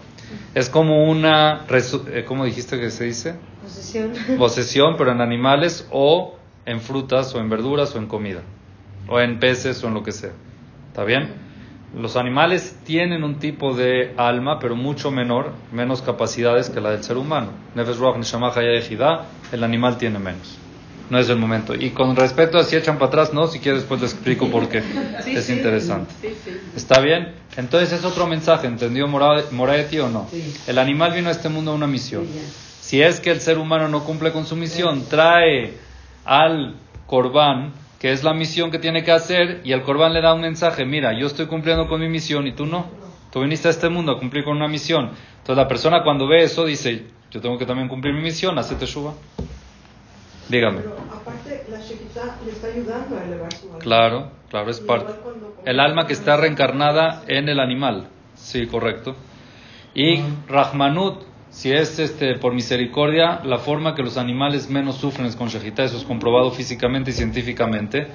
[0.55, 3.35] Es como una, eh, ¿cómo dijiste que se dice?
[3.62, 4.12] Posesión.
[4.38, 8.40] posesión, pero en animales o en frutas o en verduras o en comida,
[9.09, 10.33] o en peces o en lo que sea.
[10.88, 11.35] ¿Está bien?
[11.95, 17.05] Los animales tienen un tipo de alma, pero mucho menor, menos capacidades que la del
[17.05, 17.51] ser humano.
[19.53, 20.59] El animal tiene menos.
[21.09, 21.75] No es el momento.
[21.75, 24.69] Y con respecto a si echan para atrás, no, si quieres después te explico por
[24.69, 24.83] qué.
[25.23, 25.53] Sí, es sí.
[25.53, 26.12] interesante.
[26.21, 26.29] Sí.
[26.75, 27.35] ¿Está bien?
[27.57, 30.29] Entonces es otro mensaje, ¿entendió Mora- Moraeti o no?
[30.66, 32.27] El animal vino a este mundo a una misión.
[32.81, 35.75] Si es que el ser humano no cumple con su misión, trae
[36.25, 36.75] al
[37.07, 40.40] corbán, que es la misión que tiene que hacer, y el corbán le da un
[40.40, 42.87] mensaje, mira, yo estoy cumpliendo con mi misión y tú no.
[43.33, 45.11] Tú viniste a este mundo a cumplir con una misión.
[45.38, 48.87] Entonces la persona cuando ve eso dice, yo tengo que también cumplir mi misión, hacete
[48.87, 49.14] shuba.
[50.48, 50.80] Dígame.
[50.80, 53.78] Pero aparte, la Shekita le está ayudando a elevar su alma.
[53.78, 55.12] Claro, claro, es parte.
[55.64, 58.09] El alma que está reencarnada en el animal.
[58.35, 59.16] Sí, correcto.
[59.94, 65.37] Y Rahmanut, si es este por misericordia, la forma que los animales menos sufren es
[65.37, 68.06] con Shejitá, eso es comprobado físicamente y científicamente.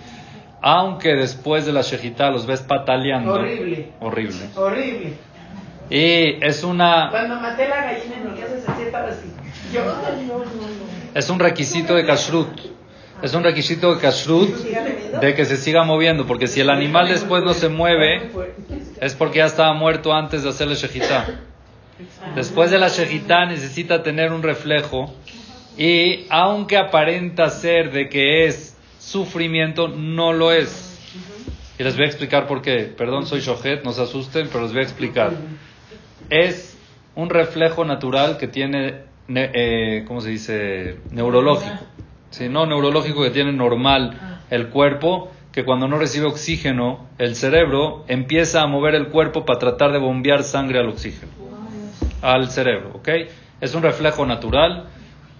[0.61, 3.33] Aunque después de la Shejitá los ves pataleando.
[3.33, 3.91] Horrible.
[3.99, 4.49] Horrible.
[4.55, 5.13] Horrible.
[5.89, 9.29] Y es una Cuando maté la gallina en mi casa se sentaba así.
[9.73, 11.00] Yo, no, no, no.
[11.13, 12.47] Es un requisito de kashrut.
[13.21, 14.49] Es un requisito de kashrut
[15.21, 18.31] de que se siga moviendo, porque si el animal después no se mueve,
[18.99, 21.27] es porque ya estaba muerto antes de hacerle shejitá.
[22.35, 25.13] Después de la shejitá necesita tener un reflejo
[25.77, 30.87] y aunque aparenta ser de que es sufrimiento, no lo es.
[31.77, 32.91] Y les voy a explicar por qué.
[32.95, 35.31] Perdón, soy shohet, no se asusten, pero les voy a explicar.
[36.29, 36.77] Es
[37.15, 40.97] un reflejo natural que tiene, ne- eh, ¿cómo se dice?
[41.11, 41.85] Neurológico.
[42.29, 48.05] Sí, no neurológico que tiene normal el cuerpo, que cuando no recibe oxígeno, el cerebro
[48.07, 51.31] empieza a mover el cuerpo para tratar de bombear sangre al oxígeno,
[52.21, 53.09] al cerebro, ¿ok?
[53.59, 54.85] Es un reflejo natural,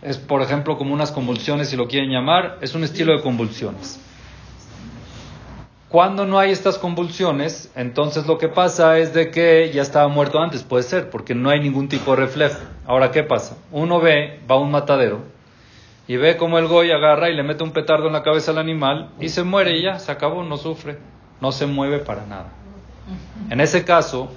[0.01, 3.99] es por ejemplo como unas convulsiones, si lo quieren llamar, es un estilo de convulsiones.
[5.88, 10.39] Cuando no hay estas convulsiones, entonces lo que pasa es de que ya estaba muerto
[10.39, 12.60] antes, puede ser, porque no hay ningún tipo de reflejo.
[12.91, 13.56] Ahora, ¿qué pasa?
[13.71, 15.21] Uno ve, va a un matadero,
[16.10, 18.58] y ve como el goy agarra y le mete un petardo en la cabeza al
[18.58, 20.97] animal y se muere y ya, se acabó, no sufre,
[21.39, 22.49] no se mueve para nada.
[23.49, 24.30] En ese caso,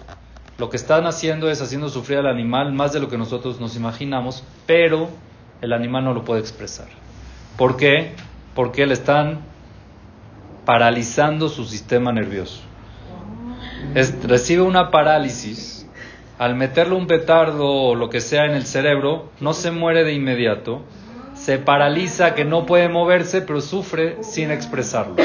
[0.57, 3.75] lo que están haciendo es haciendo sufrir al animal más de lo que nosotros nos
[3.75, 5.09] imaginamos, pero
[5.61, 6.87] el animal no lo puede expresar.
[7.59, 8.13] ¿Por qué?
[8.55, 9.41] Porque le están
[10.65, 12.61] paralizando su sistema nervioso.
[13.97, 15.74] Es- recibe una parálisis.
[16.39, 20.15] Al meterle un petardo o lo que sea en el cerebro, no se muere de
[20.15, 20.83] inmediato,
[21.35, 25.17] se paraliza que no puede moverse, pero sufre sin expresarlo.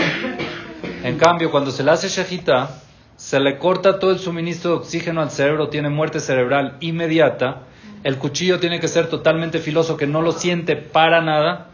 [1.04, 2.82] En cambio, cuando se le hace shejita,
[3.15, 7.63] se le corta todo el suministro de oxígeno al cerebro, tiene muerte cerebral inmediata,
[8.04, 11.69] el cuchillo tiene que ser totalmente filoso, que no lo siente para nada,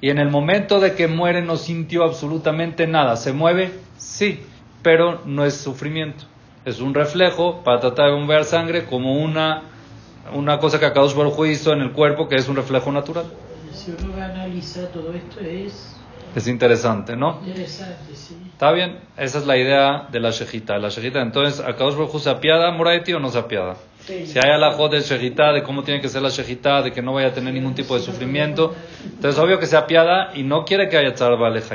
[0.00, 3.16] y en el momento de que muere no sintió absolutamente nada.
[3.16, 3.72] ¿Se mueve?
[3.98, 4.40] Sí,
[4.82, 6.29] pero no es sufrimiento.
[6.64, 9.62] Es un reflejo para tratar de bombear sangre como una,
[10.34, 13.26] una cosa que Akadosh Baruj hizo en el cuerpo, que es un reflejo natural.
[13.72, 15.96] Si uno va a analizar todo esto es
[16.36, 17.40] Es interesante, ¿no?
[17.46, 18.36] interesante, sí.
[18.52, 20.78] Está bien, esa es la idea de la shejita.
[20.78, 23.76] La shejita, entonces, ¿Akadosh Baruj se apiada, Moraiti, o no se apiada?
[24.06, 27.14] Si hay alajot del shejita, de cómo tiene que ser la shejita, de que no
[27.14, 30.88] vaya a tener ningún tipo de sufrimiento, entonces obvio que se apiada y no quiere
[30.88, 31.32] que haya tzar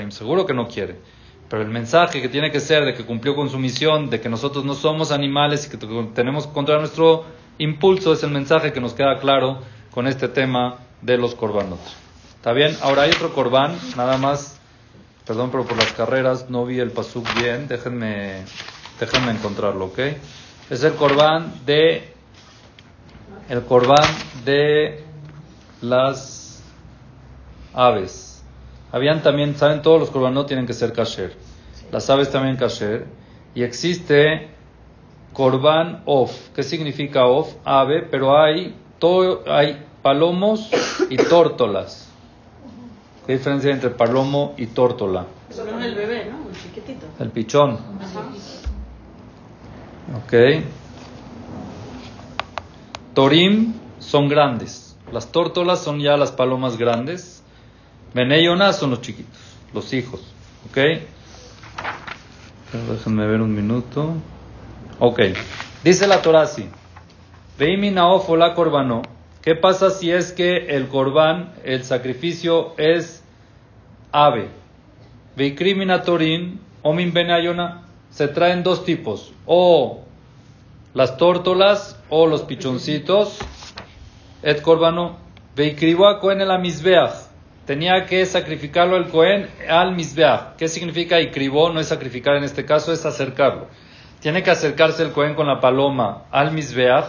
[0.10, 1.00] seguro que no quiere.
[1.50, 4.30] Pero el mensaje que tiene que ser de que cumplió con su misión, de que
[4.30, 5.78] nosotros no somos animales y que
[6.14, 7.26] tenemos que controlar nuestro
[7.58, 9.60] impulso, es el mensaje que nos queda claro
[9.92, 11.80] con este tema de los korbanot.
[12.36, 12.76] ¿Está bien?
[12.82, 14.60] Ahora hay otro korban, nada más,
[15.26, 18.44] perdón, pero por las carreras no vi el pasuk bien, déjenme,
[19.00, 20.00] déjenme encontrarlo, ¿ok?
[20.70, 22.14] Es el korban de,
[23.50, 24.06] el korban
[24.44, 25.04] de
[25.82, 26.62] las
[27.74, 28.25] aves.
[28.92, 31.34] Habían también, saben, todos los korbanot tienen que ser kasher.
[31.92, 33.06] Las aves también kasher.
[33.54, 34.50] Y existe
[35.34, 36.32] korban of.
[36.56, 37.54] ¿Qué significa of?
[37.66, 40.70] Ave, pero hay, to- hay palomos
[41.10, 42.10] y tórtolas.
[43.26, 45.26] ¿Qué diferencia hay entre palomo y tórtola?
[45.50, 46.50] Solo es el bebé, ¿no?
[46.50, 47.06] El chiquitito.
[47.20, 47.80] El pichón.
[48.00, 48.30] Ajá.
[50.24, 50.64] Ok.
[53.14, 54.96] Torim son grandes.
[55.12, 57.35] Las tórtolas son ya las palomas grandes.
[58.16, 59.38] Beneyona son los chiquitos,
[59.74, 60.22] los hijos.
[60.70, 60.78] ¿Ok?
[62.90, 64.14] Déjenme ver un minuto.
[65.00, 65.20] Ok.
[65.84, 66.70] Dice la Torah así.
[67.60, 69.02] la corbano.
[69.42, 73.22] ¿Qué pasa si es que el corbán, el sacrificio es
[74.14, 74.48] ave?
[75.36, 77.84] Veikrimina torin, omin benayona.
[78.12, 79.34] Se traen dos tipos.
[79.46, 80.06] O
[80.94, 83.40] las tórtolas o los pichoncitos.
[84.42, 85.18] Et corbano.
[85.58, 87.25] Veikriwa cohen el misbeach
[87.66, 90.56] tenía que sacrificarlo el Cohen al Mizbeach.
[90.58, 91.72] ¿Qué significa icribó?
[91.72, 93.68] No es sacrificar en este caso, es acercarlo.
[94.20, 97.06] Tiene que acercarse el Cohen con la paloma al Mizbeach.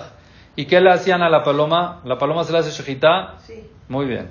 [0.56, 2.00] ¿Y qué le hacían a la paloma?
[2.04, 3.36] ¿La paloma se le hace shejitá?
[3.46, 3.62] Sí.
[3.88, 4.30] Muy bien.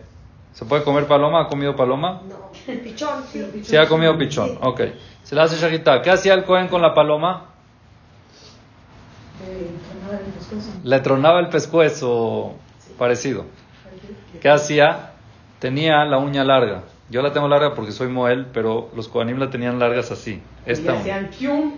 [0.54, 1.42] ¿Se puede comer paloma?
[1.42, 2.22] ¿Ha comido paloma?
[2.28, 2.52] No.
[2.84, 3.46] Pichón, sí.
[3.64, 4.58] Sí, ha comido pichón.
[4.62, 4.82] Ok.
[5.24, 6.02] Se le hace shejitá.
[6.02, 7.48] ¿Qué hacía el Cohen con la paloma?
[10.84, 12.56] Le tronaba el pescuezo.
[12.98, 13.46] Parecido.
[14.42, 15.15] ¿Qué hacía?
[15.60, 16.84] Tenía la uña larga.
[17.10, 20.42] Yo la tengo larga porque soy Moel, pero los Kohanim la tenían largas así.
[20.66, 21.74] Esta y hacían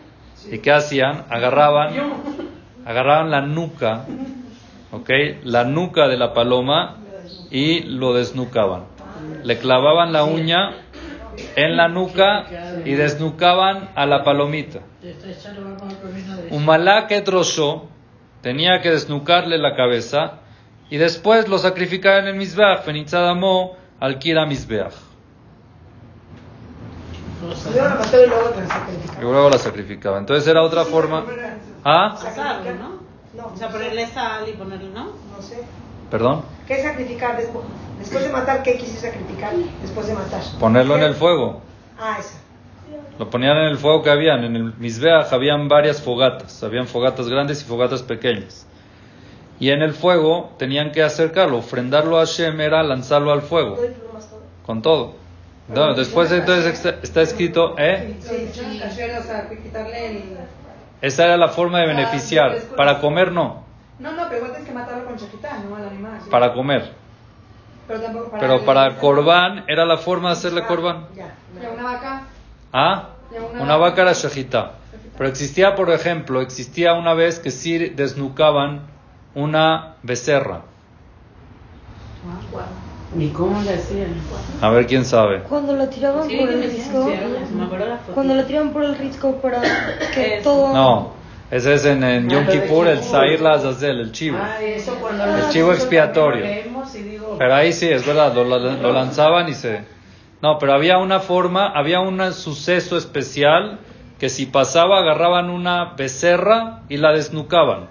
[0.51, 1.25] ¿Y qué hacían?
[1.29, 1.93] Agarraban,
[2.85, 4.05] agarraban la nuca,
[4.91, 5.09] ¿ok?
[5.43, 6.97] La nuca de la paloma
[7.51, 8.83] y lo desnucaban.
[9.43, 10.71] Le clavaban la uña
[11.55, 12.45] en la nuca
[12.85, 14.79] y desnucaban a la palomita.
[16.51, 16.65] Un
[17.07, 17.89] que trozo
[18.41, 20.39] tenía que desnucarle la cabeza
[20.89, 24.93] y después lo sacrificaban en el Mizbeach, Fenitzadamo al Kira Mizbeach.
[29.17, 30.17] Y luego la sacrificaba.
[30.17, 31.23] Entonces era otra forma.
[31.83, 32.17] ¿Ah?
[32.19, 33.07] Sacarlo, ¿no?
[33.53, 35.05] O sea, ponerle sal y ponerle, ¿no?
[35.05, 35.63] No sé.
[36.09, 36.43] ¿Perdón?
[36.67, 37.65] ¿Qué sacrificar después?
[37.99, 39.53] Después de matar, ¿qué quise sacrificar?
[39.81, 40.41] Después de matar.
[40.59, 41.61] Ponerlo en el fuego.
[41.99, 42.39] Ah, esa.
[43.19, 44.43] Lo ponían en el fuego que habían.
[44.43, 46.63] En el Mizbeach habían varias fogatas.
[46.63, 48.67] Habían fogatas grandes y fogatas pequeñas.
[49.59, 53.77] Y en el fuego tenían que acercarlo, ofrendarlo a Hashem era lanzarlo al fuego.
[54.65, 55.15] Con todo.
[55.95, 58.17] después entonces está, escrito, ¿eh?
[61.01, 62.57] Esa era la forma de beneficiar.
[62.75, 63.65] Para comer no.
[63.99, 66.19] No, no, pero tienes que matarlo con chaquitán, no al animal.
[66.29, 66.91] Para comer.
[67.87, 71.07] Pero, tampoco para, pero para corbán era la forma de hacerle corbán.
[71.15, 71.33] Ya,
[71.73, 72.23] una vaca.
[72.73, 73.09] ¿Ah?
[73.59, 74.73] Una, vaca era shajita.
[75.17, 78.81] Pero existía, por ejemplo, existía una vez que sí desnucaban
[79.35, 80.61] una becerra.
[83.17, 84.15] ¿Y cómo le hacían?
[84.61, 85.43] A ver quién sabe.
[85.43, 87.09] Cuando la tiraban por el risco,
[88.13, 89.61] cuando la tiraban por el risco para
[90.13, 90.73] que todo...
[90.73, 91.11] No,
[91.49, 94.37] ese es en, en Yom Kippur, el Zair Lazazel, el chivo.
[94.41, 96.45] Ah, el chivo expiatorio.
[97.37, 99.81] Pero ahí sí, es verdad, lo, lo lanzaban y se...
[100.41, 103.79] No, pero había una forma, había un suceso especial
[104.19, 107.87] que si pasaba agarraban una becerra y la desnucaban.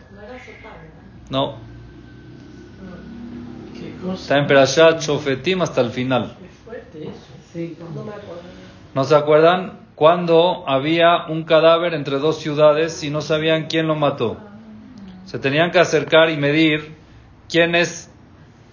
[1.30, 1.56] No.
[4.14, 6.36] Está en Perashat Shofetim hasta el final.
[8.94, 9.80] ¿No se acuerdan?
[9.94, 14.36] Cuando había un cadáver entre dos ciudades y no sabían quién lo mató.
[15.24, 16.94] Se tenían que acercar y medir
[17.48, 18.10] quién es,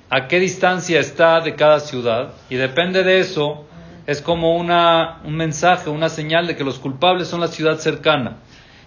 [0.10, 2.34] a qué distancia está de cada ciudad.
[2.50, 3.66] Y depende de eso,
[4.06, 8.38] es como una, un mensaje, una señal de que los culpables son la ciudad cercana.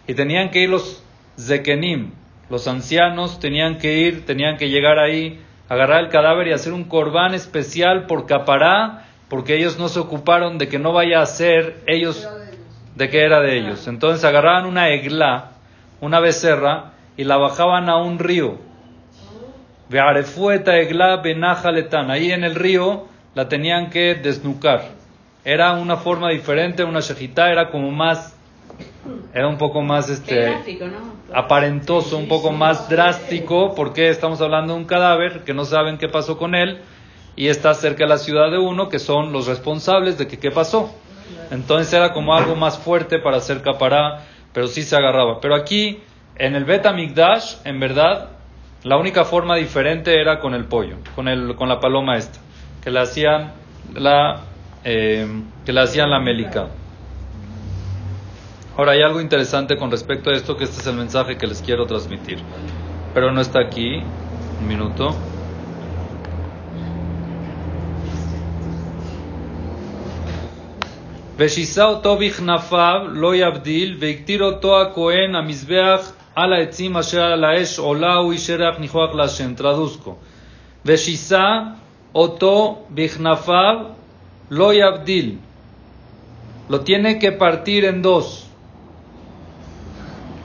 [0.06, 1.02] Y tenían que ir los
[1.38, 2.12] Zekenim,
[2.48, 6.84] los ancianos tenían que ir, tenían que llegar ahí, agarrar el cadáver y hacer un
[6.84, 11.82] corbán especial por capará, porque ellos no se ocuparon de que no vaya a ser
[11.86, 12.28] ellos,
[12.94, 13.88] de que era de ellos.
[13.88, 15.50] Entonces agarraban una egla,
[16.00, 18.58] una becerra, y la bajaban a un río.
[19.88, 22.10] Vearefueta egla benajaletán.
[22.10, 24.90] Ahí en el río la tenían que desnucar.
[25.44, 28.36] Era una forma diferente, una shejitá era como más,
[29.32, 30.56] era un poco más este,
[31.32, 36.08] aparentoso, un poco más drástico, porque estamos hablando de un cadáver que no saben qué
[36.08, 36.80] pasó con él
[37.34, 40.50] y está cerca de la ciudad de uno que son los responsables de que qué
[40.50, 40.94] pasó.
[41.50, 45.40] Entonces era como algo más fuerte para hacer capará, pero sí se agarraba.
[45.40, 46.00] Pero aquí,
[46.36, 48.30] en el Bet Migdash, en verdad,
[48.84, 52.38] la única forma diferente era con el pollo, con, el, con la paloma esta,
[52.82, 53.52] que le hacían
[53.94, 54.42] la,
[54.84, 55.26] eh,
[55.64, 56.68] que le hacían la mélica.
[58.77, 61.61] Ahora hay algo interesante con respecto a esto, que este es el mensaje que les
[61.61, 62.39] quiero transmitir.
[63.13, 64.01] Pero no está aquí.
[64.59, 65.15] Un minuto.
[71.37, 78.15] ושיסה אותו בכנפיו לא יבדיל, והקטיר אותו הכהן המזבח על העצים אשר על האש עולה
[78.15, 79.53] הוא איש ירח ניחוח להשם.
[79.57, 80.09] Traduzco.
[80.85, 81.59] ושיסה
[82.15, 83.75] אותו בכנפיו
[84.51, 85.35] לא יבדיל.
[86.69, 88.44] Lo tiene que partir en dos.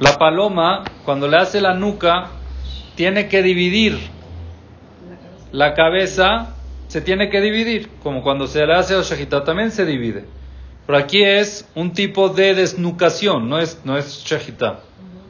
[0.01, 2.27] La paloma, cuando le hace la nuca,
[2.95, 3.97] tiene que dividir
[5.51, 6.55] la cabeza
[6.87, 10.25] se tiene que dividir, como cuando se le hace a shejita también se divide.
[10.85, 14.25] Pero aquí es un tipo de desnucación, no es, no es.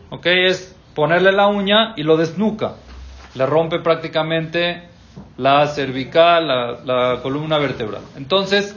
[0.10, 0.26] ¿Ok?
[0.26, 2.76] Es ponerle la uña y lo desnuca.
[3.36, 4.90] Le rompe prácticamente
[5.38, 8.02] la cervical, la, la columna vertebral.
[8.16, 8.76] Entonces,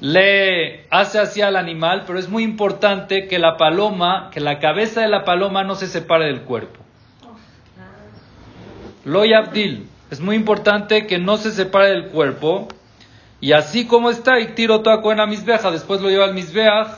[0.00, 5.02] le hace así al animal, pero es muy importante que la paloma, que la cabeza
[5.02, 6.80] de la paloma no se separe del cuerpo.
[9.04, 12.68] Lo abdil, es muy importante que no se separe del cuerpo.
[13.40, 16.88] Y así como está, y tiro toda a misbeja, después lo lleva al misbeaj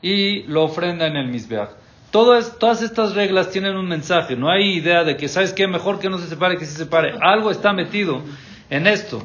[0.00, 1.68] y lo ofrenda en el misbeaj.
[2.10, 5.66] Todas, todas estas reglas tienen un mensaje, no hay idea de que, ¿sabes qué?
[5.66, 7.14] Mejor que no se separe que se separe.
[7.20, 8.20] Algo está metido
[8.68, 9.22] en esto.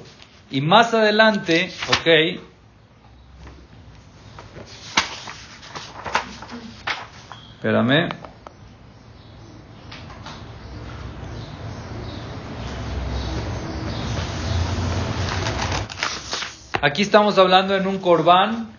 [0.52, 2.39] Y más adelante, ok,
[7.58, 8.10] Espérame.
[16.80, 18.70] Aquí estamos hablando en un corbán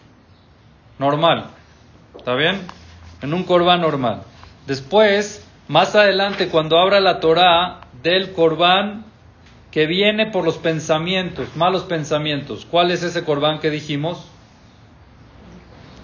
[1.00, 1.46] normal.
[2.16, 2.60] ¿Está bien?
[3.20, 4.22] En un corbán normal.
[4.68, 9.06] Después, más adelante, cuando abra la Torah del corbán
[9.72, 12.64] que viene por los pensamientos, malos pensamientos.
[12.64, 14.24] ¿Cuál es ese corbán que dijimos?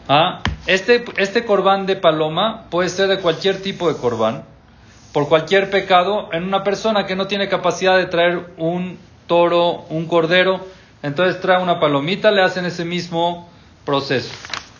[0.08, 0.40] ¿Ah?
[0.66, 4.44] Este, este corbán de paloma puede ser de cualquier tipo de corbán,
[5.12, 10.06] por cualquier pecado, en una persona que no tiene capacidad de traer un toro, un
[10.06, 10.60] cordero,
[11.02, 13.48] entonces trae una palomita, le hacen ese mismo
[13.84, 14.32] proceso.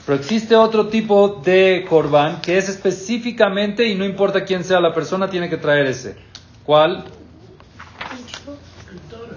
[0.07, 4.95] Pero existe otro tipo de corbán que es específicamente, y no importa quién sea la
[4.95, 6.17] persona, tiene que traer ese.
[6.65, 7.05] ¿Cuál?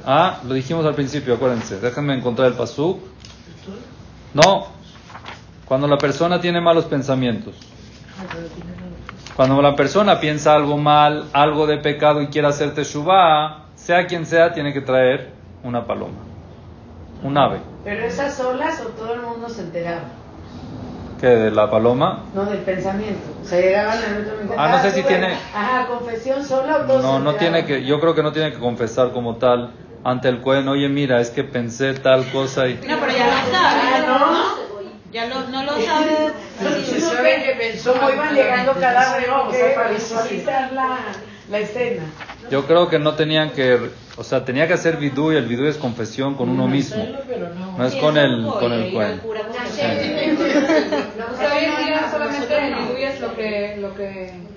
[0.05, 1.79] Ah, lo dijimos al principio, acuérdense.
[1.79, 2.99] Déjenme encontrar el pasuk.
[4.33, 4.76] No,
[5.67, 7.55] cuando la persona tiene malos pensamientos.
[9.35, 14.25] Cuando la persona piensa algo mal, algo de pecado y quiere hacerte shubá, sea quien
[14.25, 15.31] sea, tiene que traer
[15.63, 16.17] una paloma,
[17.23, 17.59] un ave.
[17.83, 20.01] ¿Pero esas solas o todo el mundo se enteraba?
[21.19, 21.27] ¿Qué?
[21.27, 22.23] ¿De la paloma?
[22.33, 23.21] No, del pensamiento.
[23.43, 25.33] Se llegaban al otro Ah, no sé si tiene.
[25.53, 27.83] Ajá, confesión sola o todo No, no tiene que.
[27.85, 29.71] Yo creo que no tiene que confesar como tal
[30.03, 30.67] ante el cuen.
[30.67, 32.75] Oye, mira, es que pensé tal cosa y.
[32.75, 33.96] No, pero ya lo sabe, ah, ¿no?
[35.11, 36.33] Ya lo, no lo sabe.
[36.85, 40.97] Se sabe que pensó cómo iban llegando cada reloj para visualizar la,
[41.49, 42.03] la escena.
[42.51, 45.65] Yo creo que no tenían que, o sea, tenía que hacer vidú y el vidú
[45.65, 47.05] es confesión con uno mismo.
[47.77, 49.21] No es con el con el cuen.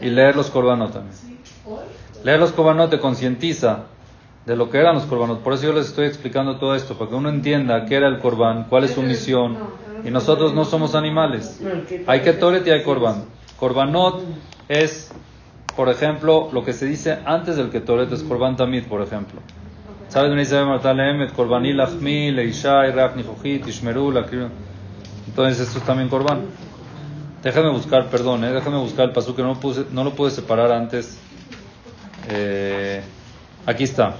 [0.01, 1.15] Y leer los corbanos también.
[2.25, 3.85] Leer los corbanos te concientiza
[4.47, 5.39] de lo que eran los corbanos.
[5.39, 8.19] Por eso yo les estoy explicando todo esto, para que uno entienda qué era el
[8.19, 9.59] corbán, cuál es su misión.
[10.05, 11.61] Y nosotros no somos animales.
[12.07, 13.25] Hay ketoret y hay korban.
[13.59, 14.23] Korbanot
[14.69, 15.13] es,
[15.77, 19.41] por ejemplo, lo que se dice antes del ketoret es korban tamid, por ejemplo.
[20.09, 20.33] ¿Sabes?
[25.27, 26.47] Entonces esto es también korban.
[27.43, 30.73] Déjame buscar, perdón, eh, déjame buscar el paso que no, puse, no lo pude separar
[30.73, 31.19] antes.
[32.29, 33.01] Eh,
[33.65, 34.17] aquí está.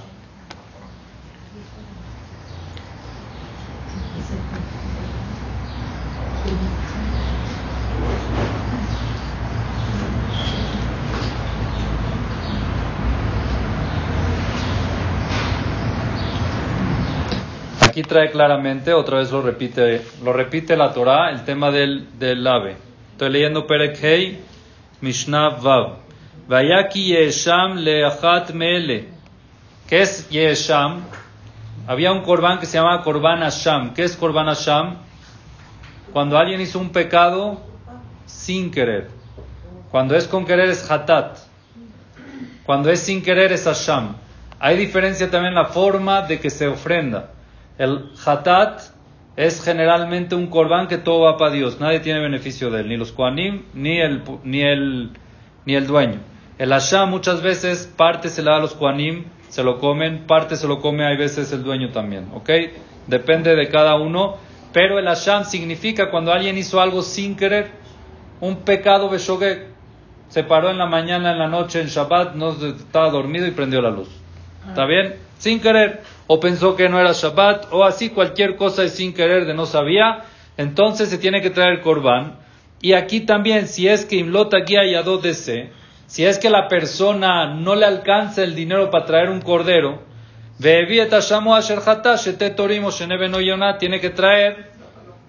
[17.81, 22.45] Aquí trae claramente, otra vez lo repite, lo repite la Torah, el tema del, del
[22.45, 22.75] ave.
[23.13, 24.37] Estoy leyendo Perek Hei,
[24.99, 25.99] Mishnah Vav.
[26.45, 29.07] Vayaki Yesham leachat mele.
[29.87, 31.03] ¿Qué es Yesham?
[31.87, 33.93] Había un corbán que se llamaba Korban Asham.
[33.93, 34.97] ¿Qué es Korban Asham?
[36.11, 37.61] Cuando alguien hizo un pecado
[38.25, 39.07] sin querer.
[39.89, 41.37] Cuando es con querer es Hatat.
[42.65, 44.17] Cuando es sin querer es Asham.
[44.59, 47.29] Hay diferencia también en la forma de que se ofrenda.
[47.81, 48.79] El hatat
[49.35, 52.95] es generalmente un corbán que todo va para Dios, nadie tiene beneficio de él, ni
[52.95, 55.09] los kuanim, ni el, ni el,
[55.65, 56.19] ni el dueño.
[56.59, 60.57] El asham muchas veces parte se le da a los kuanim, se lo comen, parte
[60.57, 62.51] se lo come, hay veces el dueño también, ¿ok?
[63.07, 64.37] Depende de cada uno,
[64.73, 67.71] pero el asham significa cuando alguien hizo algo sin querer,
[68.41, 69.69] un pecado beshogek,
[70.29, 73.81] se paró en la mañana, en la noche, en Shabbat, no estaba dormido y prendió
[73.81, 74.09] la luz.
[74.69, 75.15] ¿Está bien?
[75.39, 76.03] Sin querer
[76.33, 79.65] o pensó que no era Shabbat, o así cualquier cosa es sin querer de no
[79.65, 80.23] sabía,
[80.55, 82.37] entonces se tiene que traer el corbán.
[82.81, 85.71] Y aquí también, si es que Imlota guía y adódese,
[86.07, 90.03] si es que la persona no le alcanza el dinero para traer un cordero,
[90.57, 90.87] tiene
[93.99, 94.71] que traer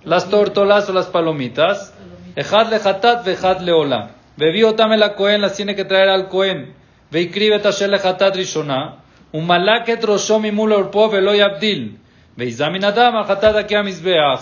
[0.04, 1.92] las tortolas o las palomitas.
[2.36, 4.12] Ejad le hatat, vejad le ola.
[4.36, 6.74] Bebió la cohen, las tiene que traer al cohen.
[7.10, 9.01] Veikribe tasher le hatat rishona.
[9.32, 11.98] Un malaket roshomi mulor veloy abdil.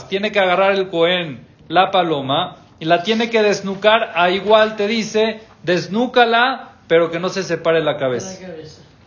[0.08, 4.12] Tiene que agarrar el Cohen la paloma y la tiene que desnucar.
[4.14, 8.46] A igual te dice, desnúcala, pero que no se separe la cabeza.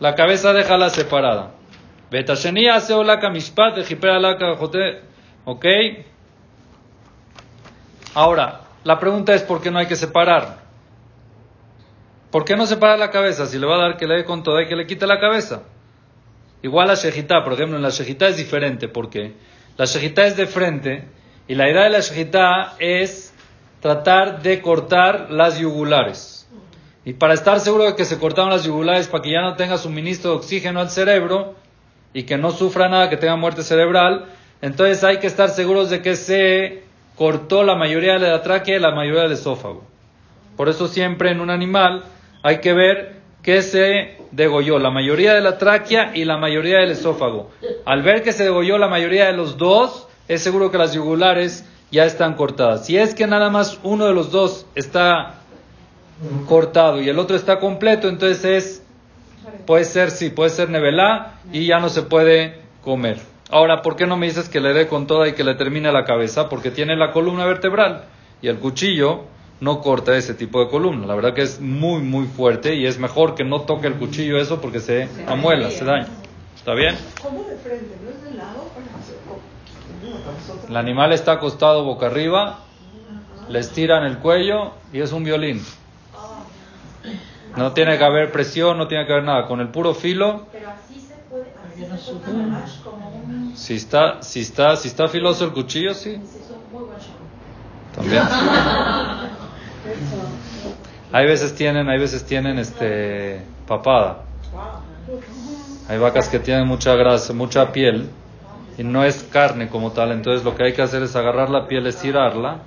[0.00, 1.50] La cabeza déjala separada.
[2.72, 2.94] hace
[5.44, 5.66] Ok.
[8.14, 10.58] Ahora, la pregunta es: ¿por qué no hay que separar?
[12.30, 13.46] ¿Por qué no separa la cabeza?
[13.46, 15.20] Si le va a dar que le dé con toda y que le quite la
[15.20, 15.62] cabeza.
[16.64, 18.88] Igual la shejitá, por ejemplo, en la shejitá es diferente.
[18.88, 19.34] ¿Por qué?
[19.76, 21.04] La shejitá es de frente
[21.46, 23.34] y la idea de la shejitá es
[23.80, 26.48] tratar de cortar las yugulares.
[27.04, 29.76] Y para estar seguro de que se cortaron las yugulares, para que ya no tenga
[29.76, 31.54] suministro de oxígeno al cerebro
[32.14, 34.24] y que no sufra nada, que tenga muerte cerebral,
[34.62, 36.82] entonces hay que estar seguros de que se
[37.14, 39.84] cortó la mayoría de la tráquea y la mayoría del esófago.
[40.56, 42.04] Por eso siempre en un animal
[42.42, 46.92] hay que ver que se degolló la mayoría de la tráquea y la mayoría del
[46.92, 47.50] esófago.
[47.84, 51.68] Al ver que se degolló la mayoría de los dos, es seguro que las yugulares
[51.90, 52.86] ya están cortadas.
[52.86, 55.34] Si es que nada más uno de los dos está
[56.46, 58.82] cortado y el otro está completo, entonces es,
[59.66, 63.18] puede ser, sí, puede ser nevelá y ya no se puede comer.
[63.50, 65.92] Ahora, ¿por qué no me dices que le dé con toda y que le termine
[65.92, 66.48] la cabeza?
[66.48, 68.04] Porque tiene la columna vertebral
[68.40, 69.24] y el cuchillo
[69.64, 71.06] no corta ese tipo de columna.
[71.06, 74.36] La verdad que es muy, muy fuerte y es mejor que no toque el cuchillo
[74.36, 76.08] eso porque se amuela, se daña.
[76.54, 76.94] ¿Está bien?
[77.22, 77.96] ¿Cómo de frente?
[78.04, 78.70] ¿No es de lado?
[80.68, 82.58] El animal está acostado boca arriba,
[83.48, 85.64] le estiran el cuello y es un violín.
[87.56, 89.46] No tiene que haber presión, no tiene que haber nada.
[89.46, 90.46] Con el puro filo.
[90.52, 91.46] Pero así se puede,
[93.56, 96.20] Si está, si está, si está filoso el cuchillo, sí.
[97.94, 98.22] También.
[101.12, 104.22] Hay veces tienen, hay veces tienen este papada.
[105.88, 108.08] Hay vacas que tienen mucha grasa, mucha piel
[108.78, 110.12] y no es carne como tal.
[110.12, 112.58] Entonces lo que hay que hacer es agarrar la piel, estirarla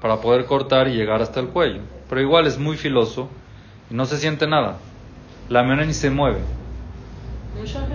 [0.00, 1.82] para poder cortar y llegar hasta el cuello.
[2.08, 3.28] Pero igual es muy filoso
[3.90, 4.78] y no se siente nada.
[5.48, 6.40] La mena ni se mueve.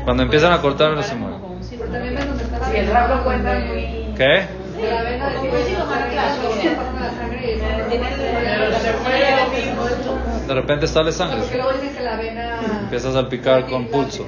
[0.04, 1.38] Cuando empiezan a cortar no se mueve.
[4.16, 4.63] ¿Qué?
[10.48, 11.42] De repente sale sangre.
[12.82, 14.26] Empiezas a salpicar con pulso.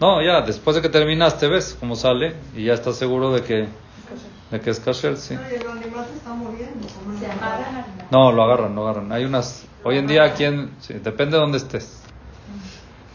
[0.00, 3.68] No, ya, después de que terminaste, ves cómo sale y ya estás seguro de que,
[4.50, 5.38] de que es kasher, sí.
[8.10, 9.12] No, lo agarran, lo agarran.
[9.12, 10.74] Hay unas, hoy en día, ¿quién?
[10.80, 12.01] Sí, depende de dónde estés.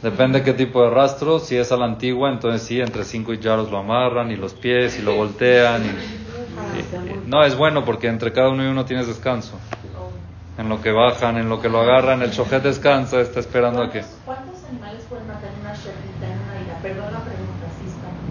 [0.01, 1.39] Depende qué tipo de rastro.
[1.39, 4.53] Si es a la antigua, entonces sí, entre cinco y yaros lo amarran y los
[4.53, 5.83] pies y lo voltean.
[5.83, 9.59] Y, no, es bueno porque entre cada uno y uno tienes descanso.
[10.57, 13.91] En lo que bajan, en lo que lo agarran, el chojet descansa, está esperando a
[13.91, 14.03] que.
[14.25, 15.73] ¿Cuántos animales pueden matar una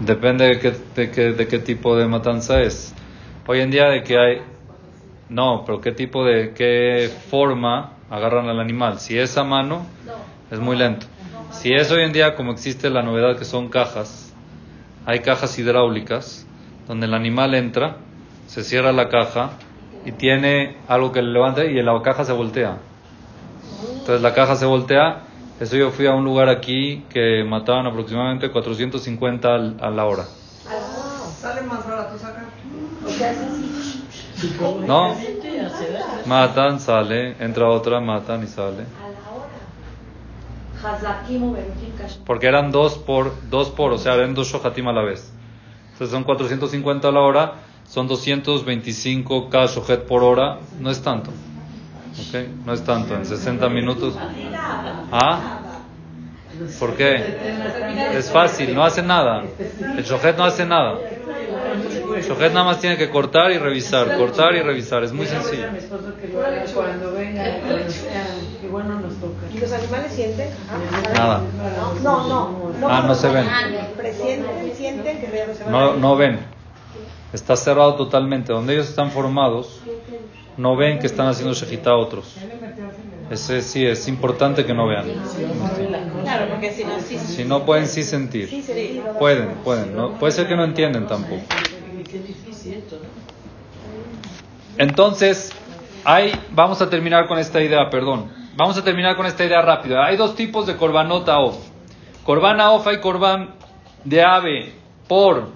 [0.05, 2.93] Depende de qué, de, qué, de qué tipo de matanza es.
[3.45, 4.41] Hoy en día de que hay...
[5.29, 6.53] No, pero qué tipo de...
[6.53, 8.99] qué forma agarran al animal.
[8.99, 9.85] Si es a mano,
[10.51, 11.07] es muy lento.
[11.51, 14.33] Si es hoy en día como existe la novedad que son cajas,
[15.05, 16.45] hay cajas hidráulicas
[16.87, 17.97] donde el animal entra,
[18.47, 19.51] se cierra la caja
[20.05, 22.77] y tiene algo que le levanta y la caja se voltea.
[23.99, 25.27] Entonces la caja se voltea
[25.59, 30.23] eso yo fui a un lugar aquí que mataban aproximadamente 450 a la hora.
[31.41, 32.45] Sale más barato sacar.
[34.85, 35.15] No,
[36.27, 38.83] matan, sale, entra otra, matan y sale.
[42.25, 45.31] Porque eran dos por, dos por, o sea, eran dos shohatim a la vez.
[45.93, 47.53] Entonces son 450 a la hora,
[47.87, 51.31] son 225 cada shohet por hora, no es tanto.
[52.29, 54.15] Okay, no es tanto, en 60 minutos.
[55.11, 55.59] ¿Ah?
[56.79, 57.15] ¿Por qué?
[58.13, 59.43] Es fácil, no hace nada.
[59.97, 60.97] El shohet no hace nada.
[62.15, 65.03] El shohet nada más tiene que cortar y revisar, cortar y revisar.
[65.03, 65.67] Es muy sencillo.
[69.57, 70.49] ¿Y los animales sienten?
[71.13, 71.41] Nada.
[72.03, 72.87] No, no.
[72.87, 73.47] Ah, no se ven.
[74.75, 76.39] sienten que no, no ven.
[77.33, 78.53] Está cerrado totalmente.
[78.53, 79.81] Donde ellos están formados,
[80.57, 82.35] no ven que están haciendo shejita a otros.
[83.31, 85.05] Ese sí, es importante que no vean.
[86.23, 88.63] Claro, porque si no, Si no pueden sí sentir.
[89.17, 89.95] Pueden, pueden.
[89.95, 91.41] No, puede ser que no entienden tampoco.
[94.77, 95.51] Entonces,
[96.05, 98.36] hay, vamos a terminar con esta idea, perdón.
[98.57, 100.03] Vamos a terminar con esta idea rápida.
[100.03, 101.57] Hay dos tipos de korbanot off.
[102.23, 103.53] Korban off hay korban
[104.03, 104.73] de ave
[105.07, 105.49] por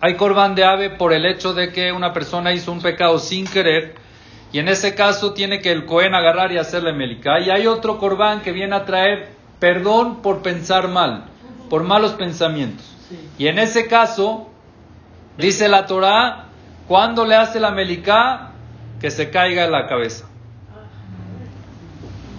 [0.00, 3.46] hay corbán de ave por el hecho de que una persona hizo un pecado sin
[3.46, 3.96] querer
[4.50, 7.38] y en ese caso tiene que el Cohen agarrar y hacerle melica.
[7.38, 11.24] Y hay otro corbán que viene a traer perdón por pensar mal,
[11.68, 12.96] por malos pensamientos.
[13.36, 14.48] Y en ese caso,
[15.36, 16.46] dice la Torah,
[16.86, 18.52] cuando le hace la melicá,
[19.02, 20.27] que se caiga en la cabeza.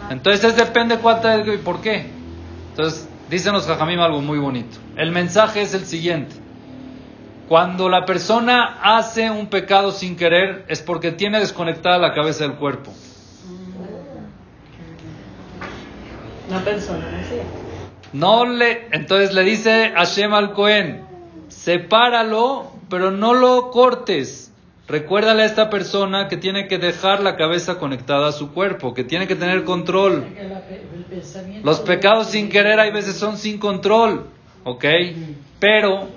[0.10, 2.10] Entonces depende cuánta y por qué.
[2.72, 4.78] Entonces, dicen los jajamim algo muy bonito.
[4.96, 6.36] El mensaje es el siguiente.
[7.48, 12.56] Cuando la persona hace un pecado sin querer es porque tiene desconectada la cabeza del
[12.56, 12.92] cuerpo.
[16.48, 17.06] Una persona,
[18.14, 21.04] ¿no le, entonces le dice a Hashem al Cohen,
[21.48, 24.49] sepáralo, pero no lo cortes.
[24.90, 29.04] Recuérdale a esta persona que tiene que dejar la cabeza conectada a su cuerpo, que
[29.04, 30.26] tiene que tener control.
[31.64, 34.26] Los pecados sin querer hay veces son sin control,
[34.64, 34.86] ¿ok?
[35.60, 36.08] Pero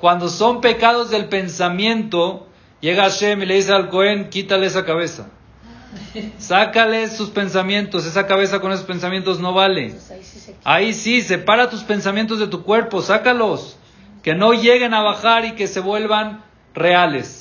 [0.00, 2.46] cuando son pecados del pensamiento,
[2.80, 5.28] llega Hashem y le dice al Cohen, quítale esa cabeza.
[6.38, 9.96] Sácale sus pensamientos, esa cabeza con esos pensamientos no vale.
[10.62, 13.76] Ahí sí, separa tus pensamientos de tu cuerpo, sácalos,
[14.22, 17.39] que no lleguen a bajar y que se vuelvan reales.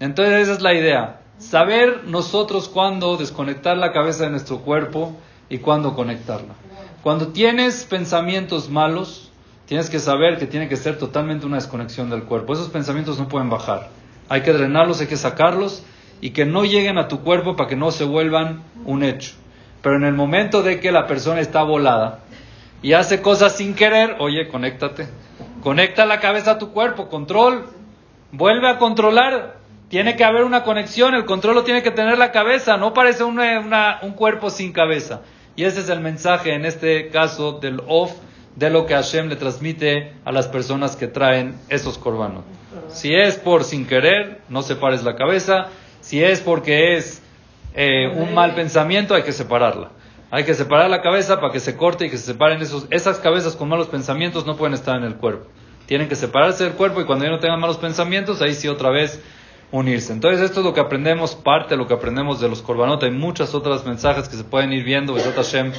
[0.00, 5.14] Entonces esa es la idea, saber nosotros cuándo desconectar la cabeza de nuestro cuerpo
[5.50, 6.54] y cuándo conectarla.
[7.02, 9.30] Cuando tienes pensamientos malos,
[9.66, 12.54] tienes que saber que tiene que ser totalmente una desconexión del cuerpo.
[12.54, 13.90] Esos pensamientos no pueden bajar.
[14.28, 15.84] Hay que drenarlos, hay que sacarlos
[16.22, 19.34] y que no lleguen a tu cuerpo para que no se vuelvan un hecho.
[19.82, 22.20] Pero en el momento de que la persona está volada
[22.82, 25.08] y hace cosas sin querer, oye, conéctate.
[25.62, 27.66] Conecta la cabeza a tu cuerpo, control.
[28.32, 29.59] Vuelve a controlar.
[29.90, 33.24] Tiene que haber una conexión, el control lo tiene que tener la cabeza, no parece
[33.24, 35.22] un cuerpo sin cabeza.
[35.56, 38.12] Y ese es el mensaje en este caso del off
[38.54, 42.44] de lo que Hashem le transmite a las personas que traen esos corbanos.
[42.86, 45.66] Si es por sin querer, no separes la cabeza.
[46.00, 47.20] Si es porque es
[47.74, 49.90] eh, un mal pensamiento, hay que separarla.
[50.30, 53.18] Hay que separar la cabeza para que se corte y que se separen esos, esas
[53.18, 55.48] cabezas con malos pensamientos no pueden estar en el cuerpo.
[55.86, 58.90] Tienen que separarse del cuerpo y cuando ya no tengan malos pensamientos, ahí sí otra
[58.90, 59.20] vez
[59.72, 60.12] unirse.
[60.12, 63.02] Entonces esto es lo que aprendemos, parte de lo que aprendemos de los corbanot.
[63.02, 65.14] Hay muchas otras mensajes que se pueden ir viendo.
[65.14, 65.72] Hashem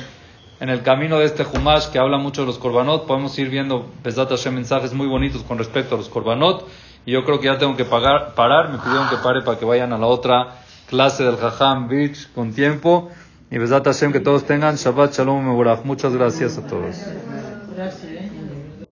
[0.62, 3.89] en el camino de este Humash que habla mucho de los Korbanot, podemos ir viendo
[4.04, 6.68] Besat Hashem mensajes muy bonitos con respecto a los Korbanot.
[7.04, 9.66] Y yo creo que ya tengo que pagar, parar, me pidieron que pare para que
[9.66, 13.10] vayan a la otra clase del Jajam Beach con tiempo.
[13.50, 15.84] Y Besat Hashem que todos tengan Shabbat Shalom Mevorach.
[15.84, 16.96] Muchas gracias a todos.
[17.76, 18.20] Gracias.